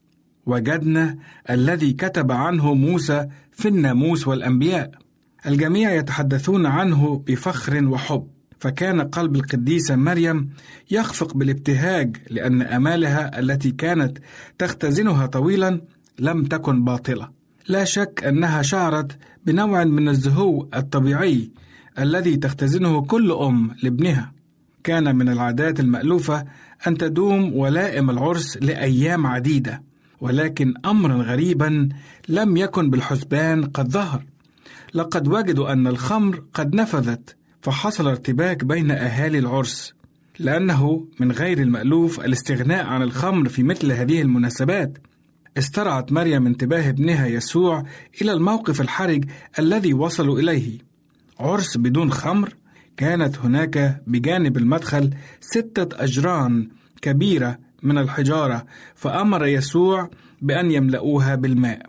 وجدنا 0.47 1.19
الذي 1.51 1.93
كتب 1.93 2.33
عنه 2.33 2.75
موسى 2.75 3.29
في 3.53 3.69
الناموس 3.69 4.29
والأنبياء 4.29 5.02
الجميع 5.47 5.93
يتحدثون 5.93 6.67
عنه 6.67 7.25
بفخر 7.27 7.89
وحب 7.89 8.27
فكان 8.63 9.01
قلب 9.01 9.37
القديسة 9.37 9.97
مريم 9.97 10.51
يخفق 10.91 11.35
بالابتهاج 11.35 12.17
لأن 12.31 12.63
آمالها 12.63 13.39
التي 13.39 13.71
كانت 13.71 14.19
تختزنها 14.59 15.27
طويلا 15.27 15.81
لم 16.19 16.45
تكن 16.45 16.85
باطلة. 16.85 17.31
لا 17.69 17.85
شك 17.85 18.23
أنها 18.27 18.63
شعرت 18.63 19.19
بنوع 19.47 19.85
من 19.85 20.09
الزهو 20.09 20.69
الطبيعي 20.75 21.51
الذي 21.99 22.37
تختزنه 22.37 23.03
كل 23.03 23.33
أم 23.33 23.71
لابنها. 23.83 24.33
كان 24.85 25.17
من 25.17 25.29
العادات 25.29 25.81
المألوفة 25.81 26.45
أن 26.87 26.99
تدوم 26.99 27.57
ولائم 27.57 28.11
العرس 28.11 28.57
لأيام 28.57 29.27
عديدة 29.27 29.83
ولكن 30.21 30.75
أمرا 30.85 31.15
غريبا 31.15 31.89
لم 32.29 32.57
يكن 32.57 32.91
بالحسبان 32.91 33.65
قد 33.65 33.89
ظهر. 33.89 34.25
لقد 34.95 35.29
وجدوا 35.29 35.73
أن 35.73 35.87
الخمر 35.87 36.43
قد 36.55 36.75
نفذت 36.75 37.37
فحصل 37.63 38.09
ارتباك 38.09 38.65
بين 38.65 38.91
أهالي 38.91 39.39
العرس 39.39 39.95
لأنه 40.39 41.07
من 41.21 41.33
غير 41.33 41.59
المألوف 41.59 42.21
الاستغناء 42.21 42.87
عن 42.87 43.03
الخمر 43.03 43.49
في 43.49 43.63
مثل 43.63 43.93
هذه 43.93 44.23
المناسبات. 44.23 44.99
استرعت 45.59 46.13
مريم 46.13 46.47
انتباه 46.47 46.89
ابنها 46.89 47.27
يسوع 47.27 47.85
إلى 48.23 48.33
الموقف 48.33 48.81
الحرج 48.81 49.25
الذي 49.59 49.95
وصلوا 49.95 50.39
إليه. 50.39 50.79
عرس 51.41 51.77
بدون 51.77 52.13
خمر 52.13 52.55
كانت 52.97 53.39
هناك 53.39 54.03
بجانب 54.07 54.57
المدخل 54.57 55.11
ستة 55.41 56.05
أجران 56.05 56.69
كبيرة 57.03 57.59
من 57.83 57.99
الحجارة 57.99 58.67
فأمر 58.95 59.47
يسوع 59.47 60.11
بأن 60.43 60.71
يملؤوها 60.71 61.35
بالماء 61.35 61.87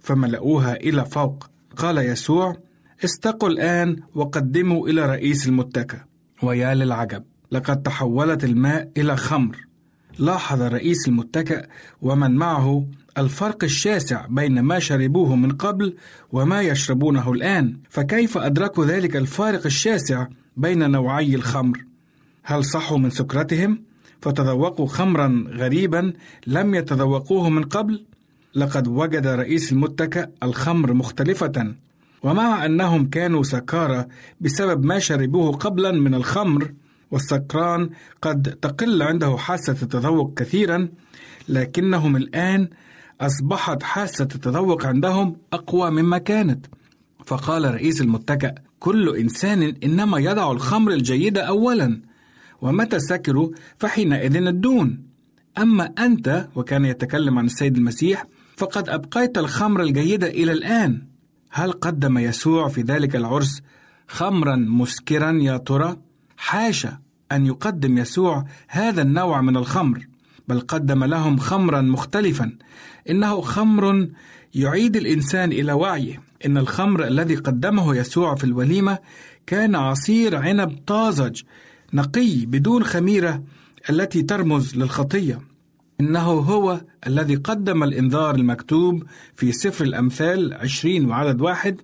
فملؤوها 0.00 0.76
إلى 0.76 1.04
فوق. 1.04 1.51
قال 1.76 1.98
يسوع 1.98 2.56
استقوا 3.04 3.48
الآن 3.48 3.96
وقدموا 4.14 4.88
إلى 4.88 5.06
رئيس 5.06 5.48
المتكى 5.48 6.00
ويا 6.42 6.74
للعجب 6.74 7.24
لقد 7.52 7.82
تحولت 7.82 8.44
الماء 8.44 8.90
إلى 8.96 9.16
خمر. 9.16 9.56
لاحظ 10.18 10.62
رئيس 10.62 11.08
المتكأ 11.08 11.66
ومن 12.02 12.30
معه 12.36 12.86
الفرق 13.18 13.64
الشاسع 13.64 14.26
بين 14.26 14.60
ما 14.60 14.78
شربوه 14.78 15.36
من 15.36 15.52
قبل 15.52 15.96
وما 16.32 16.62
يشربونه 16.62 17.32
الآن. 17.32 17.78
فكيف 17.90 18.38
أدركوا 18.38 18.84
ذلك 18.84 19.16
الفارق 19.16 19.66
الشاسع 19.66 20.26
بين 20.56 20.90
نوعي 20.90 21.34
الخمر؟ 21.34 21.84
هل 22.42 22.64
صحوا 22.64 22.98
من 22.98 23.10
سكرتهم؟ 23.10 23.82
فتذوقوا 24.20 24.86
خمرا 24.86 25.44
غريبا 25.48 26.12
لم 26.46 26.74
يتذوقوه 26.74 27.50
من 27.50 27.62
قبل؟ 27.62 28.04
لقد 28.54 28.88
وجد 28.88 29.26
رئيس 29.26 29.72
المتكأ 29.72 30.30
الخمر 30.42 30.92
مختلفة. 30.92 31.74
ومع 32.22 32.66
أنهم 32.66 33.10
كانوا 33.10 33.42
سكارى 33.42 34.06
بسبب 34.40 34.84
ما 34.84 34.98
شربوه 34.98 35.52
قبلا 35.52 35.92
من 35.92 36.14
الخمر 36.14 36.72
والسكران 37.10 37.90
قد 38.22 38.58
تقل 38.62 39.02
عنده 39.02 39.36
حاسة 39.36 39.76
التذوق 39.82 40.34
كثيرا 40.34 40.88
لكنهم 41.48 42.16
الآن 42.16 42.68
أصبحت 43.20 43.82
حاسة 43.82 44.28
التذوق 44.34 44.86
عندهم 44.86 45.36
أقوى 45.52 45.90
مما 45.90 46.18
كانت. 46.18 46.66
فقال 47.26 47.74
رئيس 47.74 48.00
المتكأ 48.00 48.54
كل 48.80 49.16
إنسان 49.16 49.74
إنما 49.84 50.18
يضع 50.18 50.52
الخمر 50.52 50.92
الجيدة 50.92 51.42
أولا 51.42 52.00
ومتى 52.62 52.98
سكروا 52.98 53.50
فحينئذ 53.78 54.36
الدون؟ 54.36 55.02
أما 55.58 55.84
أنت 55.84 56.48
وكان 56.56 56.84
يتكلم 56.84 57.38
عن 57.38 57.44
السيد 57.44 57.76
المسيح 57.76 58.26
فقد 58.56 58.88
أبقيت 58.88 59.38
الخمر 59.38 59.82
الجيدة 59.82 60.26
إلى 60.26 60.52
الآن. 60.52 61.06
هل 61.50 61.72
قدم 61.72 62.18
يسوع 62.18 62.68
في 62.68 62.82
ذلك 62.82 63.16
العرس 63.16 63.62
خمرا 64.08 64.56
مسكرا 64.56 65.38
يا 65.42 65.56
ترى؟ 65.56 65.96
حاشا 66.36 66.98
أن 67.32 67.46
يقدم 67.46 67.98
يسوع 67.98 68.44
هذا 68.68 69.02
النوع 69.02 69.40
من 69.40 69.56
الخمر 69.56 70.06
بل 70.48 70.60
قدم 70.60 71.04
لهم 71.04 71.36
خمرا 71.36 71.80
مختلفا. 71.80 72.52
إنه 73.10 73.40
خمر 73.40 74.08
يعيد 74.54 74.96
الإنسان 74.96 75.52
إلى 75.52 75.72
وعيه. 75.72 76.22
إن 76.46 76.58
الخمر 76.58 77.06
الذي 77.06 77.34
قدمه 77.34 77.96
يسوع 77.96 78.34
في 78.34 78.44
الوليمة 78.44 78.98
كان 79.46 79.74
عصير 79.74 80.36
عنب 80.36 80.78
طازج 80.86 81.42
نقي 81.92 82.46
بدون 82.46 82.84
خميرة 82.84 83.42
التي 83.90 84.22
ترمز 84.22 84.76
للخطية. 84.76 85.51
إنه 86.02 86.20
هو 86.20 86.80
الذي 87.06 87.34
قدم 87.34 87.82
الإنذار 87.82 88.34
المكتوب 88.34 89.04
في 89.36 89.52
سفر 89.52 89.84
الأمثال 89.84 90.54
عشرين 90.54 91.10
وعدد 91.10 91.40
واحد 91.40 91.80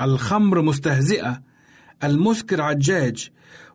الخمر 0.00 0.62
مستهزئة 0.62 1.42
المسكر 2.04 2.60
عجاج 2.60 3.30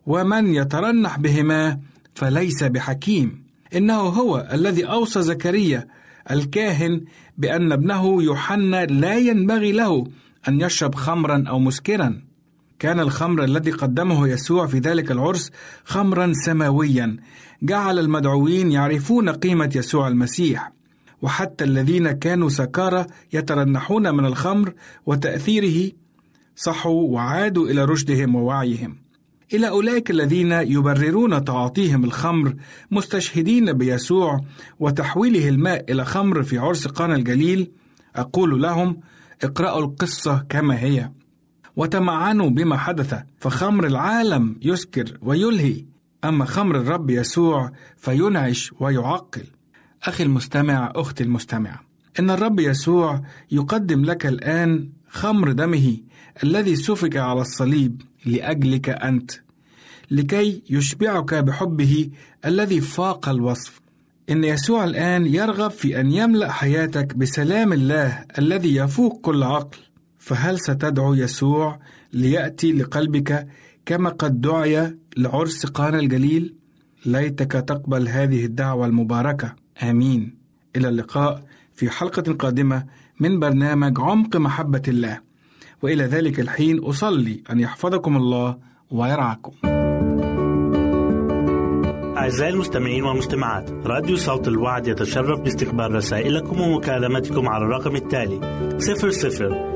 ومن 0.06 0.54
يترنح 0.54 1.18
بهما 1.18 1.80
فليس 2.14 2.62
بحكيم. 2.62 3.44
إنه 3.74 3.94
هو 3.94 4.48
الذي 4.52 4.84
أوصى 4.84 5.22
زكريا 5.22 5.88
الكاهن 6.30 7.04
بأن 7.38 7.72
ابنه 7.72 8.22
يوحنا 8.22 8.84
لا 8.84 9.18
ينبغي 9.18 9.72
له 9.72 10.06
أن 10.48 10.60
يشرب 10.60 10.94
خمرا 10.94 11.44
أو 11.48 11.58
مسكرا. 11.58 12.22
كان 12.78 13.00
الخمر 13.00 13.44
الذي 13.44 13.70
قدمه 13.70 14.28
يسوع 14.28 14.66
في 14.66 14.78
ذلك 14.78 15.10
العرس 15.10 15.50
خمرا 15.84 16.32
سماويا. 16.44 17.16
جعل 17.62 17.98
المدعوين 17.98 18.72
يعرفون 18.72 19.28
قيمة 19.28 19.70
يسوع 19.76 20.08
المسيح. 20.08 20.72
وحتى 21.22 21.64
الذين 21.64 22.10
كانوا 22.10 22.48
سكارى 22.48 23.06
يترنحون 23.32 24.14
من 24.14 24.24
الخمر 24.26 24.72
وتأثيره 25.06 25.92
صحوا 26.56 27.08
وعادوا 27.08 27.68
إلى 27.68 27.84
رشدهم 27.84 28.34
ووعيهم. 28.34 28.96
إلى 29.54 29.68
أولئك 29.68 30.10
الذين 30.10 30.52
يبررون 30.52 31.44
تعاطيهم 31.44 32.04
الخمر 32.04 32.54
مستشهدين 32.90 33.72
بيسوع 33.72 34.40
وتحويله 34.80 35.48
الماء 35.48 35.92
إلى 35.92 36.04
خمر 36.04 36.42
في 36.42 36.58
عرس 36.58 36.86
قانا 36.86 37.16
الجليل. 37.16 37.70
أقول 38.16 38.62
لهم 38.62 39.00
اقرأوا 39.44 39.84
القصة 39.84 40.44
كما 40.48 40.80
هي. 40.80 41.10
وتمعنوا 41.76 42.50
بما 42.50 42.76
حدث 42.76 43.14
فخمر 43.38 43.86
العالم 43.86 44.56
يسكر 44.62 45.18
ويلهي. 45.22 45.84
أما 46.24 46.44
خمر 46.44 46.76
الرب 46.76 47.10
يسوع 47.10 47.72
فينعش 47.96 48.72
ويعقل. 48.80 49.44
أخي 50.04 50.24
المستمع 50.24 50.92
أختي 50.96 51.24
المستمعة 51.24 51.80
إن 52.18 52.30
الرب 52.30 52.60
يسوع 52.60 53.22
يقدم 53.50 54.04
لك 54.04 54.26
الآن 54.26 54.88
خمر 55.08 55.52
دمه 55.52 55.96
الذي 56.44 56.76
سفك 56.76 57.16
على 57.16 57.40
الصليب 57.40 58.02
لأجلك 58.26 58.88
أنت 58.88 59.30
لكي 60.10 60.62
يشبعك 60.70 61.34
بحبه 61.34 62.10
الذي 62.44 62.80
فاق 62.80 63.28
الوصف. 63.28 63.80
إن 64.30 64.44
يسوع 64.44 64.84
الآن 64.84 65.26
يرغب 65.26 65.70
في 65.70 66.00
أن 66.00 66.12
يملأ 66.12 66.52
حياتك 66.52 67.16
بسلام 67.16 67.72
الله 67.72 68.24
الذي 68.38 68.76
يفوق 68.76 69.20
كل 69.20 69.42
عقل. 69.42 69.78
فهل 70.26 70.58
ستدعو 70.60 71.14
يسوع 71.14 71.78
ليأتي 72.12 72.72
لقلبك 72.72 73.46
كما 73.86 74.10
قد 74.10 74.40
دعي 74.40 74.96
لعرس 75.16 75.66
قانا 75.66 75.98
الجليل؟ 75.98 76.54
ليتك 77.06 77.52
تقبل 77.52 78.08
هذه 78.08 78.44
الدعوة 78.44 78.86
المباركة. 78.86 79.54
آمين. 79.82 80.34
إلى 80.76 80.88
اللقاء 80.88 81.42
في 81.72 81.90
حلقة 81.90 82.32
قادمة 82.32 82.86
من 83.20 83.40
برنامج 83.40 84.00
عمق 84.00 84.36
محبة 84.36 84.82
الله. 84.88 85.20
وإلى 85.82 86.04
ذلك 86.04 86.40
الحين 86.40 86.78
أصلي 86.78 87.42
أن 87.50 87.60
يحفظكم 87.60 88.16
الله 88.16 88.58
ويرعاكم. 88.90 89.52
أعزائي 92.16 92.52
المستمعين 92.52 93.04
والمستمعات 93.04 93.70
راديو 93.70 94.16
صوت 94.16 94.48
الوعد 94.48 94.86
يتشرف 94.86 95.40
باستقبال 95.40 95.94
رسائلكم 95.94 96.60
ومكالمتكم 96.60 97.48
على 97.48 97.64
الرقم 97.64 97.96
التالي 97.96 98.40
00 98.78 99.75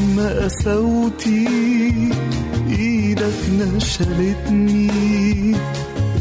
برغم 0.00 0.20
قساوتي 0.44 1.48
إيدك 2.68 3.40
نشلتني. 3.52 4.90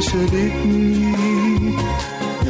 نشلتني 0.02 1.74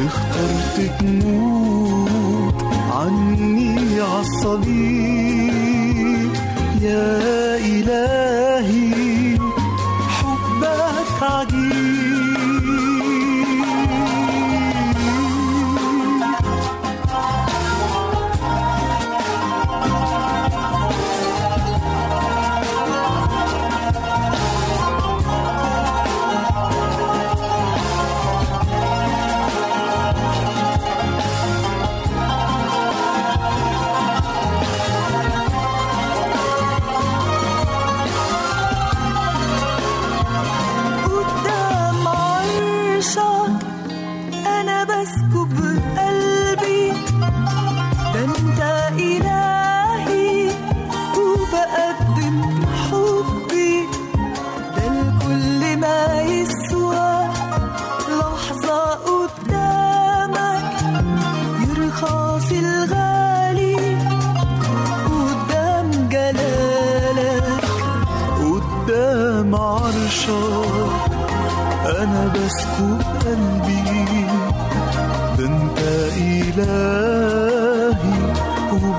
اخترت 0.07 0.77
تموت 1.01 2.63
عني 2.93 4.01
عالصليب 4.01 5.53
يا 6.83 7.57
إلهي 7.57 8.22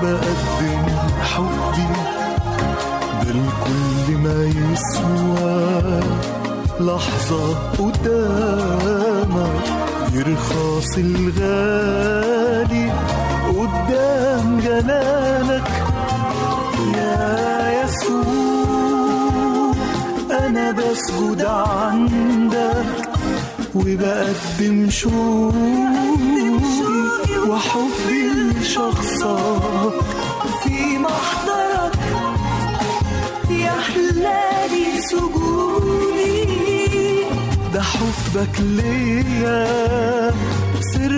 وبقدم 0.04 0.84
حبي 1.22 1.88
ده 3.22 3.30
الكل 3.30 4.06
ما 4.24 4.38
يسوى. 4.44 6.00
لحظة 6.80 7.54
قدامك 7.78 9.64
يرخص 10.12 10.98
الغالي. 10.98 12.92
قدام 13.48 14.60
جلالك 14.60 15.70
يا 16.96 17.84
يسوع. 17.84 19.74
أنا 20.46 20.70
بسجد 20.70 21.44
عندك 21.44 23.08
وبقدم 23.74 24.90
شوقي 24.90 26.13
لشخصك 28.74 29.94
في 30.62 30.98
محضرك 30.98 31.98
يحلالي 33.50 35.00
سجودي. 35.10 36.46
ده 37.74 37.82
حبك 37.82 38.60
ليا 38.60 39.66
سر 40.80 41.10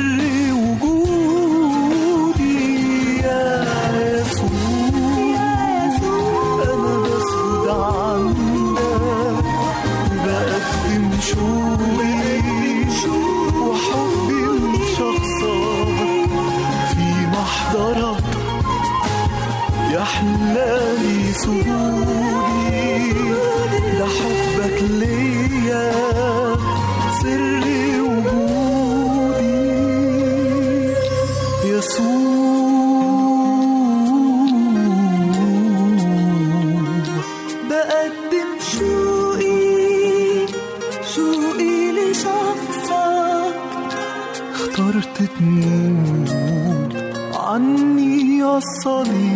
عني 48.86 48.96
الصليب 48.96 49.35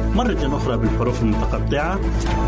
مرة 0.15 0.57
أخرى 0.57 0.77
بالحروف 0.77 1.21
المتقطعة 1.21 1.99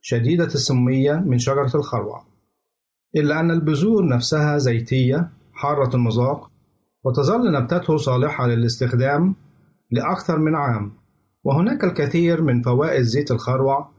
شديدة 0.00 0.44
السمية 0.44 1.12
من 1.12 1.38
شجرة 1.38 1.70
الخروع. 1.74 2.24
إلا 3.16 3.40
أن 3.40 3.50
البذور 3.50 4.08
نفسها 4.08 4.58
زيتية 4.58 5.30
حارة 5.52 5.96
المذاق 5.96 6.50
وتظل 7.04 7.52
نبتته 7.52 7.96
صالحة 7.96 8.46
للاستخدام 8.46 9.34
لأكثر 9.90 10.38
من 10.38 10.54
عام. 10.54 10.92
وهناك 11.44 11.84
الكثير 11.84 12.42
من 12.42 12.62
فوائد 12.62 13.02
زيت 13.02 13.30
الخروع 13.30 13.90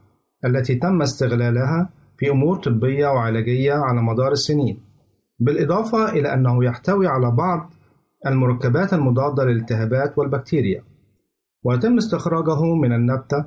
التي 0.44 0.74
تم 0.74 1.02
استغلالها 1.02 1.90
في 2.18 2.30
أمور 2.30 2.56
طبية 2.56 3.06
وعلاجية 3.06 3.72
على 3.72 4.02
مدار 4.02 4.32
السنين 4.32 4.80
بالإضافة 5.38 6.08
إلى 6.08 6.34
أنه 6.34 6.64
يحتوي 6.64 7.06
على 7.06 7.30
بعض 7.30 7.70
المركبات 8.26 8.92
المضادة 8.92 9.44
للالتهابات 9.44 10.18
والبكتيريا. 10.18 10.84
ويتم 11.64 11.96
استخراجه 11.96 12.74
من 12.74 12.92
النبتة 12.92 13.44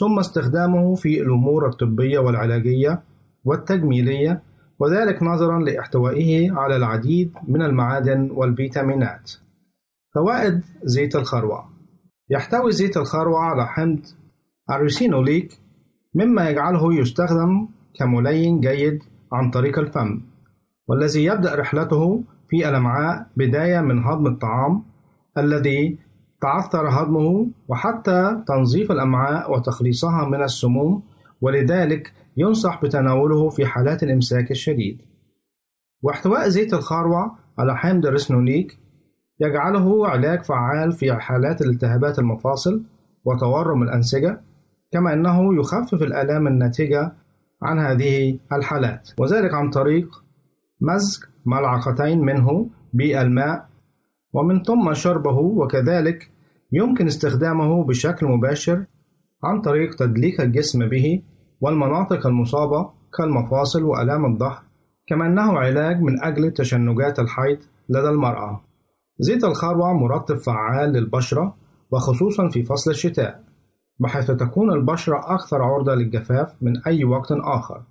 ثم 0.00 0.18
استخدامه 0.18 0.94
في 0.94 1.20
الأمور 1.20 1.68
الطبية 1.68 2.18
والعلاجية 2.18 3.02
والتجميلية 3.44 4.42
وذلك 4.78 5.22
نظرا 5.22 5.58
لإحتوائه 5.58 6.52
على 6.52 6.76
العديد 6.76 7.32
من 7.48 7.62
المعادن 7.62 8.30
والفيتامينات. 8.30 9.32
فوائد 10.14 10.60
زيت 10.84 11.16
الخروع. 11.16 11.68
يحتوي 12.30 12.72
زيت 12.72 12.96
الخروع 12.96 13.50
على 13.50 13.66
حمض 13.66 14.00
الريسينوليك 14.70 15.60
مما 16.14 16.50
يجعله 16.50 16.94
يستخدم 16.94 17.68
كملين 17.98 18.60
جيد 18.60 19.02
عن 19.32 19.50
طريق 19.50 19.78
الفم 19.78 20.20
والذي 20.88 21.24
يبدأ 21.24 21.54
رحلته 21.54 22.24
في 22.48 22.68
الأمعاء 22.68 23.26
بداية 23.36 23.80
من 23.80 24.04
هضم 24.04 24.26
الطعام 24.26 24.82
الذي 25.38 25.98
تعثر 26.40 26.88
هضمه 26.88 27.46
وحتى 27.68 28.42
تنظيف 28.46 28.90
الأمعاء 28.92 29.52
وتخليصها 29.52 30.28
من 30.28 30.42
السموم 30.42 31.02
ولذلك 31.40 32.12
ينصح 32.36 32.82
بتناوله 32.82 33.48
في 33.48 33.66
حالات 33.66 34.02
الإمساك 34.02 34.50
الشديد. 34.50 35.02
واحتواء 36.02 36.48
زيت 36.48 36.74
الخروع 36.74 37.36
على 37.58 37.76
حمض 37.76 38.06
الرسنونيك 38.06 38.78
يجعله 39.40 40.08
علاج 40.08 40.42
فعال 40.42 40.92
في 40.92 41.12
حالات 41.14 41.62
الالتهابات 41.62 42.18
المفاصل 42.18 42.84
وتورم 43.24 43.82
الأنسجة 43.82 44.40
كما 44.92 45.12
أنه 45.12 45.54
يخفف 45.60 46.02
الآلام 46.02 46.46
الناتجة 46.46 47.12
عن 47.62 47.78
هذه 47.78 48.38
الحالات. 48.52 49.10
وذلك 49.18 49.54
عن 49.54 49.70
طريق 49.70 50.24
مزج 50.80 51.24
ملعقتين 51.46 52.20
منه 52.20 52.70
بالماء 52.92 53.68
ومن 54.32 54.62
ثم 54.62 54.94
شربه 54.94 55.38
وكذلك 55.38 56.30
يمكن 56.72 57.06
استخدامه 57.06 57.84
بشكل 57.84 58.26
مباشر 58.26 58.84
عن 59.44 59.60
طريق 59.60 59.94
تدليك 59.94 60.40
الجسم 60.40 60.88
به 60.88 61.22
والمناطق 61.60 62.26
المصابة 62.26 62.90
كالمفاصل 63.18 63.82
وآلام 63.82 64.24
الظهر 64.24 64.62
كما 65.06 65.26
أنه 65.26 65.58
علاج 65.58 66.00
من 66.00 66.24
أجل 66.24 66.50
تشنجات 66.50 67.18
الحيض 67.18 67.58
لدى 67.88 68.08
المرأة. 68.08 68.60
زيت 69.18 69.44
الخروع 69.44 69.92
مرطب 69.92 70.36
فعال 70.36 70.92
للبشرة 70.92 71.56
وخصوصا 71.90 72.48
في 72.48 72.62
فصل 72.62 72.90
الشتاء 72.90 73.44
بحيث 74.00 74.30
تكون 74.30 74.72
البشرة 74.72 75.34
أكثر 75.34 75.62
عرضة 75.62 75.94
للجفاف 75.94 76.54
من 76.62 76.82
أي 76.86 77.04
وقت 77.04 77.32
آخر. 77.32 77.82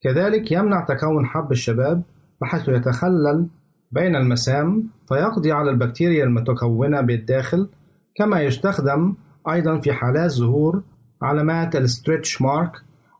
كذلك 0.00 0.52
يمنع 0.52 0.84
تكون 0.84 1.26
حب 1.26 1.52
الشباب 1.52 2.02
بحيث 2.40 2.68
يتخلل 2.68 3.46
بين 3.92 4.16
المسام 4.16 4.90
فيقضي 5.08 5.52
على 5.52 5.70
البكتيريا 5.70 6.24
المتكونة 6.24 7.00
بالداخل 7.00 7.68
كما 8.14 8.40
يستخدم 8.40 9.14
أيضا 9.50 9.80
في 9.80 9.92
حالات 9.92 10.30
ظهور 10.30 10.82
علامات 11.22 11.76
الستريتش 11.76 12.42
مارك 12.42 12.72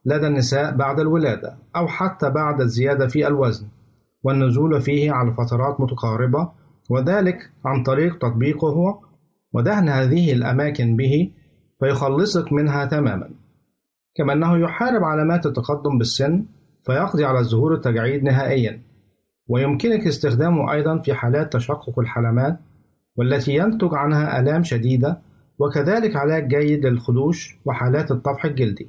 لدى 0.05 0.27
النساء 0.27 0.77
بعد 0.77 1.01
الولادة 1.01 1.57
أو 1.77 1.87
حتى 1.89 2.31
بعد 2.31 2.61
الزيادة 2.61 3.07
في 3.07 3.27
الوزن 3.27 3.67
والنزول 4.23 4.81
فيه 4.81 5.13
على 5.13 5.35
فترات 5.35 5.81
متقاربة 5.81 6.51
وذلك 6.91 7.51
عن 7.65 7.83
طريق 7.83 8.19
تطبيقه 8.19 9.01
ودهن 9.53 9.89
هذه 9.89 10.33
الأماكن 10.33 10.97
به 10.97 11.31
فيخلصك 11.81 12.53
منها 12.53 12.85
تماما. 12.85 13.31
كما 14.15 14.33
أنه 14.33 14.59
يحارب 14.59 15.05
علامات 15.05 15.47
التقدم 15.47 15.99
بالسن 15.99 16.45
فيقضي 16.87 17.25
على 17.25 17.43
ظهور 17.43 17.75
التجاعيد 17.75 18.23
نهائيا. 18.23 18.83
ويمكنك 19.49 20.07
استخدامه 20.07 20.73
أيضا 20.73 20.99
في 20.99 21.15
حالات 21.15 21.53
تشقق 21.53 21.99
الحلمات 21.99 22.59
والتي 23.17 23.55
ينتج 23.55 23.95
عنها 23.95 24.41
آلام 24.41 24.63
شديدة 24.63 25.19
وكذلك 25.59 26.17
علاج 26.17 26.49
جيد 26.49 26.87
للخدوش 26.87 27.59
وحالات 27.65 28.11
الطفح 28.11 28.45
الجلدي. 28.45 28.89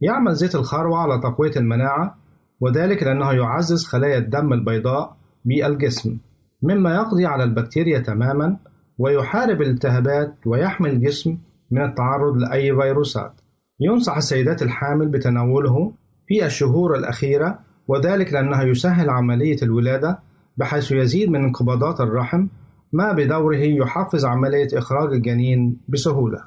يعمل 0.00 0.34
زيت 0.34 0.54
الخروع 0.54 1.02
على 1.02 1.20
تقوية 1.20 1.52
المناعة 1.56 2.16
وذلك 2.60 3.02
لأنه 3.02 3.32
يعزز 3.32 3.84
خلايا 3.84 4.18
الدم 4.18 4.52
البيضاء 4.52 5.16
بالجسم 5.44 6.18
مما 6.62 6.94
يقضي 6.94 7.26
على 7.26 7.44
البكتيريا 7.44 7.98
تماما 7.98 8.56
ويحارب 8.98 9.62
الالتهابات 9.62 10.34
ويحمي 10.46 10.90
الجسم 10.90 11.38
من 11.70 11.84
التعرض 11.84 12.36
لأي 12.36 12.76
فيروسات. 12.76 13.32
ينصح 13.80 14.16
السيدات 14.16 14.62
الحامل 14.62 15.08
بتناوله 15.08 15.92
في 16.26 16.46
الشهور 16.46 16.96
الأخيرة 16.96 17.58
وذلك 17.88 18.32
لأنه 18.32 18.62
يسهل 18.62 19.10
عملية 19.10 19.56
الولادة 19.62 20.18
بحيث 20.56 20.92
يزيد 20.92 21.28
من 21.28 21.44
انقباضات 21.44 22.00
الرحم 22.00 22.46
ما 22.92 23.12
بدوره 23.12 23.56
يحفز 23.56 24.24
عملية 24.24 24.68
إخراج 24.74 25.12
الجنين 25.12 25.80
بسهولة. 25.88 26.44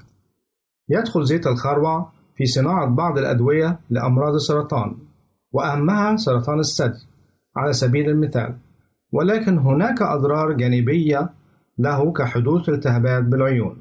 يدخل 0.90 1.26
زيت 1.26 1.48
الخروع 1.48 2.12
في 2.36 2.46
صناعة 2.46 2.86
بعض 2.96 3.18
الأدوية 3.18 3.80
لأمراض 3.90 4.34
السرطان 4.34 4.96
وأهمها 5.52 6.16
سرطان 6.16 6.60
الثدي 6.60 7.08
على 7.58 7.74
سبيل 7.74 8.10
المثال 8.10 8.56
ولكن 9.12 9.58
هناك 9.58 10.02
أضرار 10.02 10.52
جانبية 10.52 11.30
له 11.78 12.12
كحدوث 12.14 12.70
التهابات 12.70 13.24
بالعيون 13.24 13.78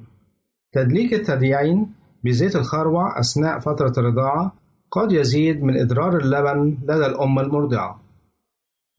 تدليك 0.73 1.15
الثديين 1.15 1.93
بزيت 2.25 2.57
الخروع 2.57 3.21
أثناء 3.21 3.59
فترة 3.59 3.93
الرضاعة 3.99 4.53
قد 4.95 5.13
يزيد 5.13 5.63
من 5.63 5.81
إضرار 5.81 6.17
اللبن 6.17 6.79
لدى 6.83 7.07
الأم 7.07 7.39
المرضعة. 7.39 8.01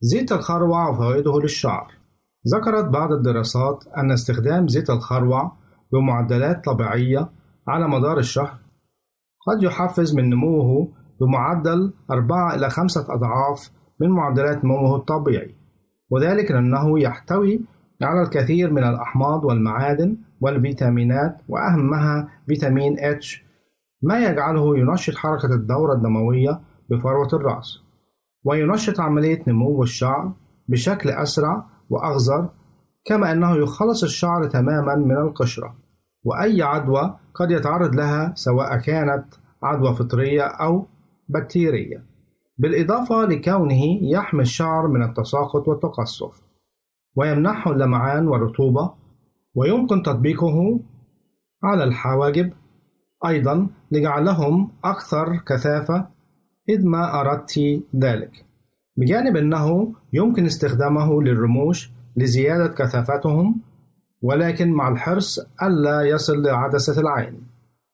زيت 0.02 0.32
الخروع 0.32 0.90
وفوائده 0.90 1.40
للشعر. 1.40 1.92
ذكرت 2.56 2.86
بعض 2.86 3.12
الدراسات 3.12 3.84
أن 3.98 4.12
استخدام 4.12 4.68
زيت 4.68 4.90
الخروع 4.90 5.52
بمعدلات 5.94 6.66
طبيعية 6.66 7.30
على 7.68 7.88
مدار 7.88 8.18
الشهر 8.18 8.58
قد 9.48 9.64
يحفز 9.64 10.16
من 10.16 10.30
نموه 10.30 10.94
بمعدل 11.22 11.94
أربعة 12.12 12.56
إلى 12.56 12.70
خمسة 12.70 13.06
أضعاف 13.10 13.72
من 14.02 14.10
معدلات 14.10 14.66
نموه 14.66 14.96
الطبيعي 14.96 15.56
وذلك 16.10 16.52
لأنه 16.52 17.00
يحتوي 17.00 17.62
على 18.02 18.22
الكثير 18.22 18.74
من 18.74 18.84
الأحماض 18.84 19.46
والمعادن 19.46 20.18
والفيتامينات 20.42 21.38
وأهمها 21.50 22.30
فيتامين 22.48 22.98
H 22.98 23.45
ما 24.06 24.20
يجعله 24.20 24.78
ينشط 24.78 25.16
حركة 25.16 25.54
الدورة 25.54 25.94
الدموية 25.94 26.62
بفروة 26.90 27.30
الرأس 27.34 27.80
وينشط 28.44 29.00
عملية 29.00 29.44
نمو 29.48 29.84
الشعر 29.84 30.34
بشكل 30.70 31.10
أسرع 31.10 31.66
وأغزر 31.90 32.50
كما 33.06 33.32
أنه 33.32 33.56
يخلص 33.56 34.04
الشعر 34.04 34.48
تماما 34.48 34.96
من 34.96 35.18
القشرة. 35.18 35.76
وأي 36.24 36.62
عدوى 36.62 37.18
قد 37.34 37.52
يتعرض 37.52 37.96
لها 37.96 38.34
سواء 38.36 38.78
كانت 38.78 39.26
عدوى 39.64 39.96
فطرية 39.96 40.42
أو 40.42 40.88
بكتيرية. 41.30 42.06
بالإضافة 42.58 43.26
لكونه 43.26 43.84
يحمي 44.02 44.42
الشعر 44.42 44.88
من 44.88 45.04
التساقط 45.04 45.68
والتقصف. 45.68 46.42
ويمنحه 47.16 47.72
اللمعان 47.72 48.28
والرطوبة 48.28 48.94
ويمكن 49.56 50.04
تطبيقه 50.04 50.80
على 51.64 51.84
الحواجب 51.84 52.54
أيضا 53.26 53.68
لجعلهم 53.92 54.72
أكثر 54.84 55.38
كثافة 55.48 56.08
إذ 56.70 56.86
ما 56.86 57.22
أردت 57.22 57.60
ذلك. 57.96 58.46
بجانب 58.98 59.38
أنه 59.38 59.94
يمكن 60.14 60.46
استخدامه 60.46 61.24
للرموش 61.24 61.92
لزيادة 62.18 62.68
كثافتهم 62.68 63.62
ولكن 64.22 64.72
مع 64.72 64.88
الحرص 64.88 65.40
ألا 65.64 66.02
يصل 66.02 66.42
لعدسة 66.42 67.02
العين 67.02 67.42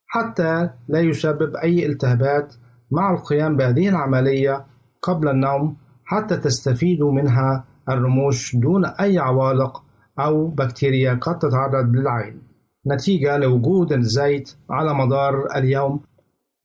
حتى 0.08 0.70
لا 0.88 1.00
يسبب 1.00 1.56
أي 1.56 1.86
التهابات 1.86 2.56
مع 2.92 3.14
القيام 3.14 3.58
بهذه 3.58 3.90
العملية 3.90 4.66
قبل 5.02 5.28
النوم 5.30 5.78
حتى 6.06 6.38
تستفيدوا 6.38 7.12
منها 7.12 7.66
الرموش 7.90 8.56
دون 8.56 8.86
أي 8.86 9.20
عوالق 9.20 9.84
أو 10.20 10.48
بكتيريا 10.48 11.14
قد 11.14 11.40
تتعرض 11.40 11.96
للعين. 11.96 12.42
نتيجة 12.88 13.38
لوجود 13.38 13.94
الزيت 13.94 14.56
على 14.70 14.94
مدار 14.94 15.56
اليوم 15.56 16.00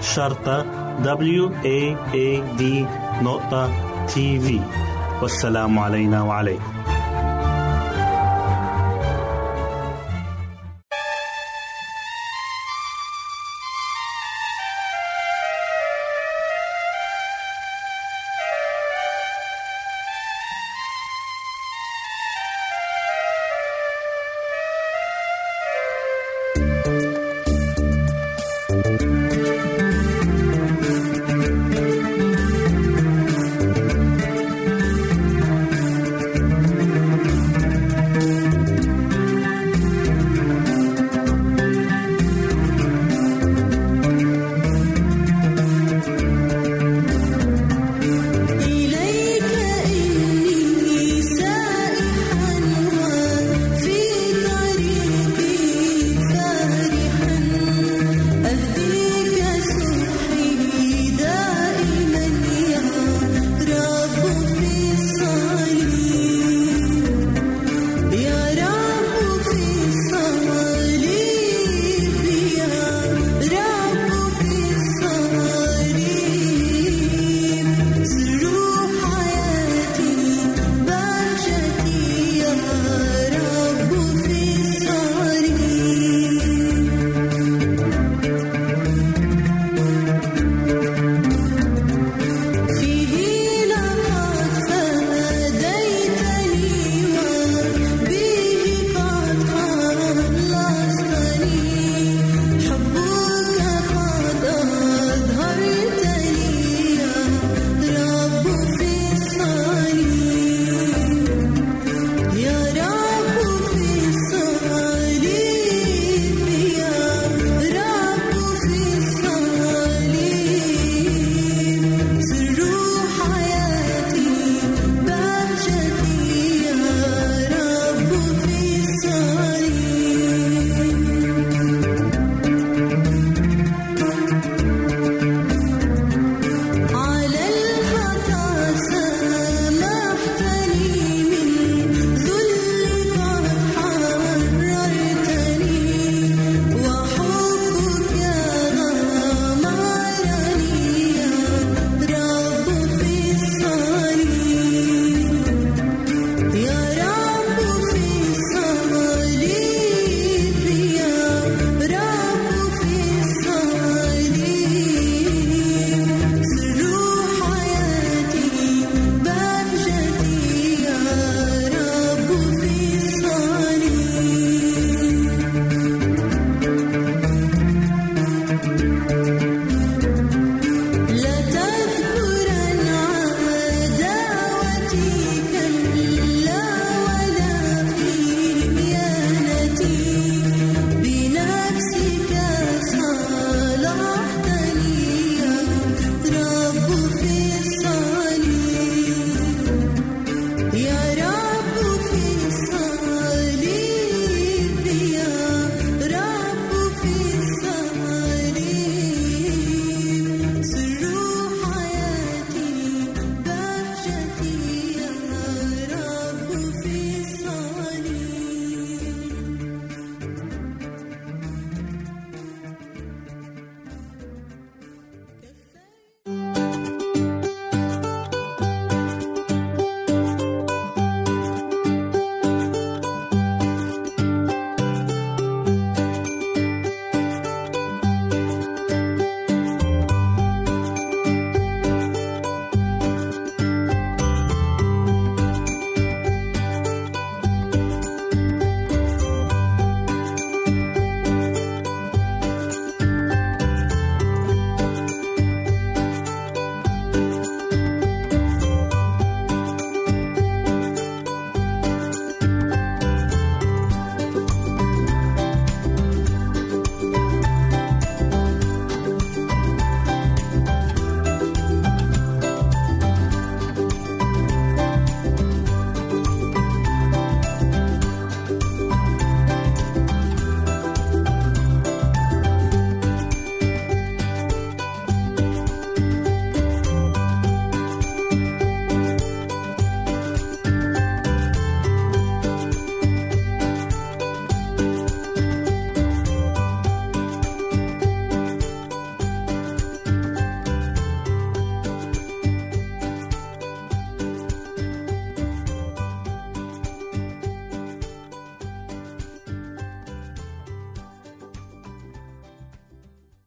شرطة 0.00 0.66
W 1.02 1.50
A 1.64 1.96
A 2.14 2.58
D 2.58 2.62
نقطة 3.22 3.70
تي 4.06 4.40
في 4.40 4.60
والسلام 5.22 5.78
علينا 5.78 6.22
وعليكم. 6.22 6.73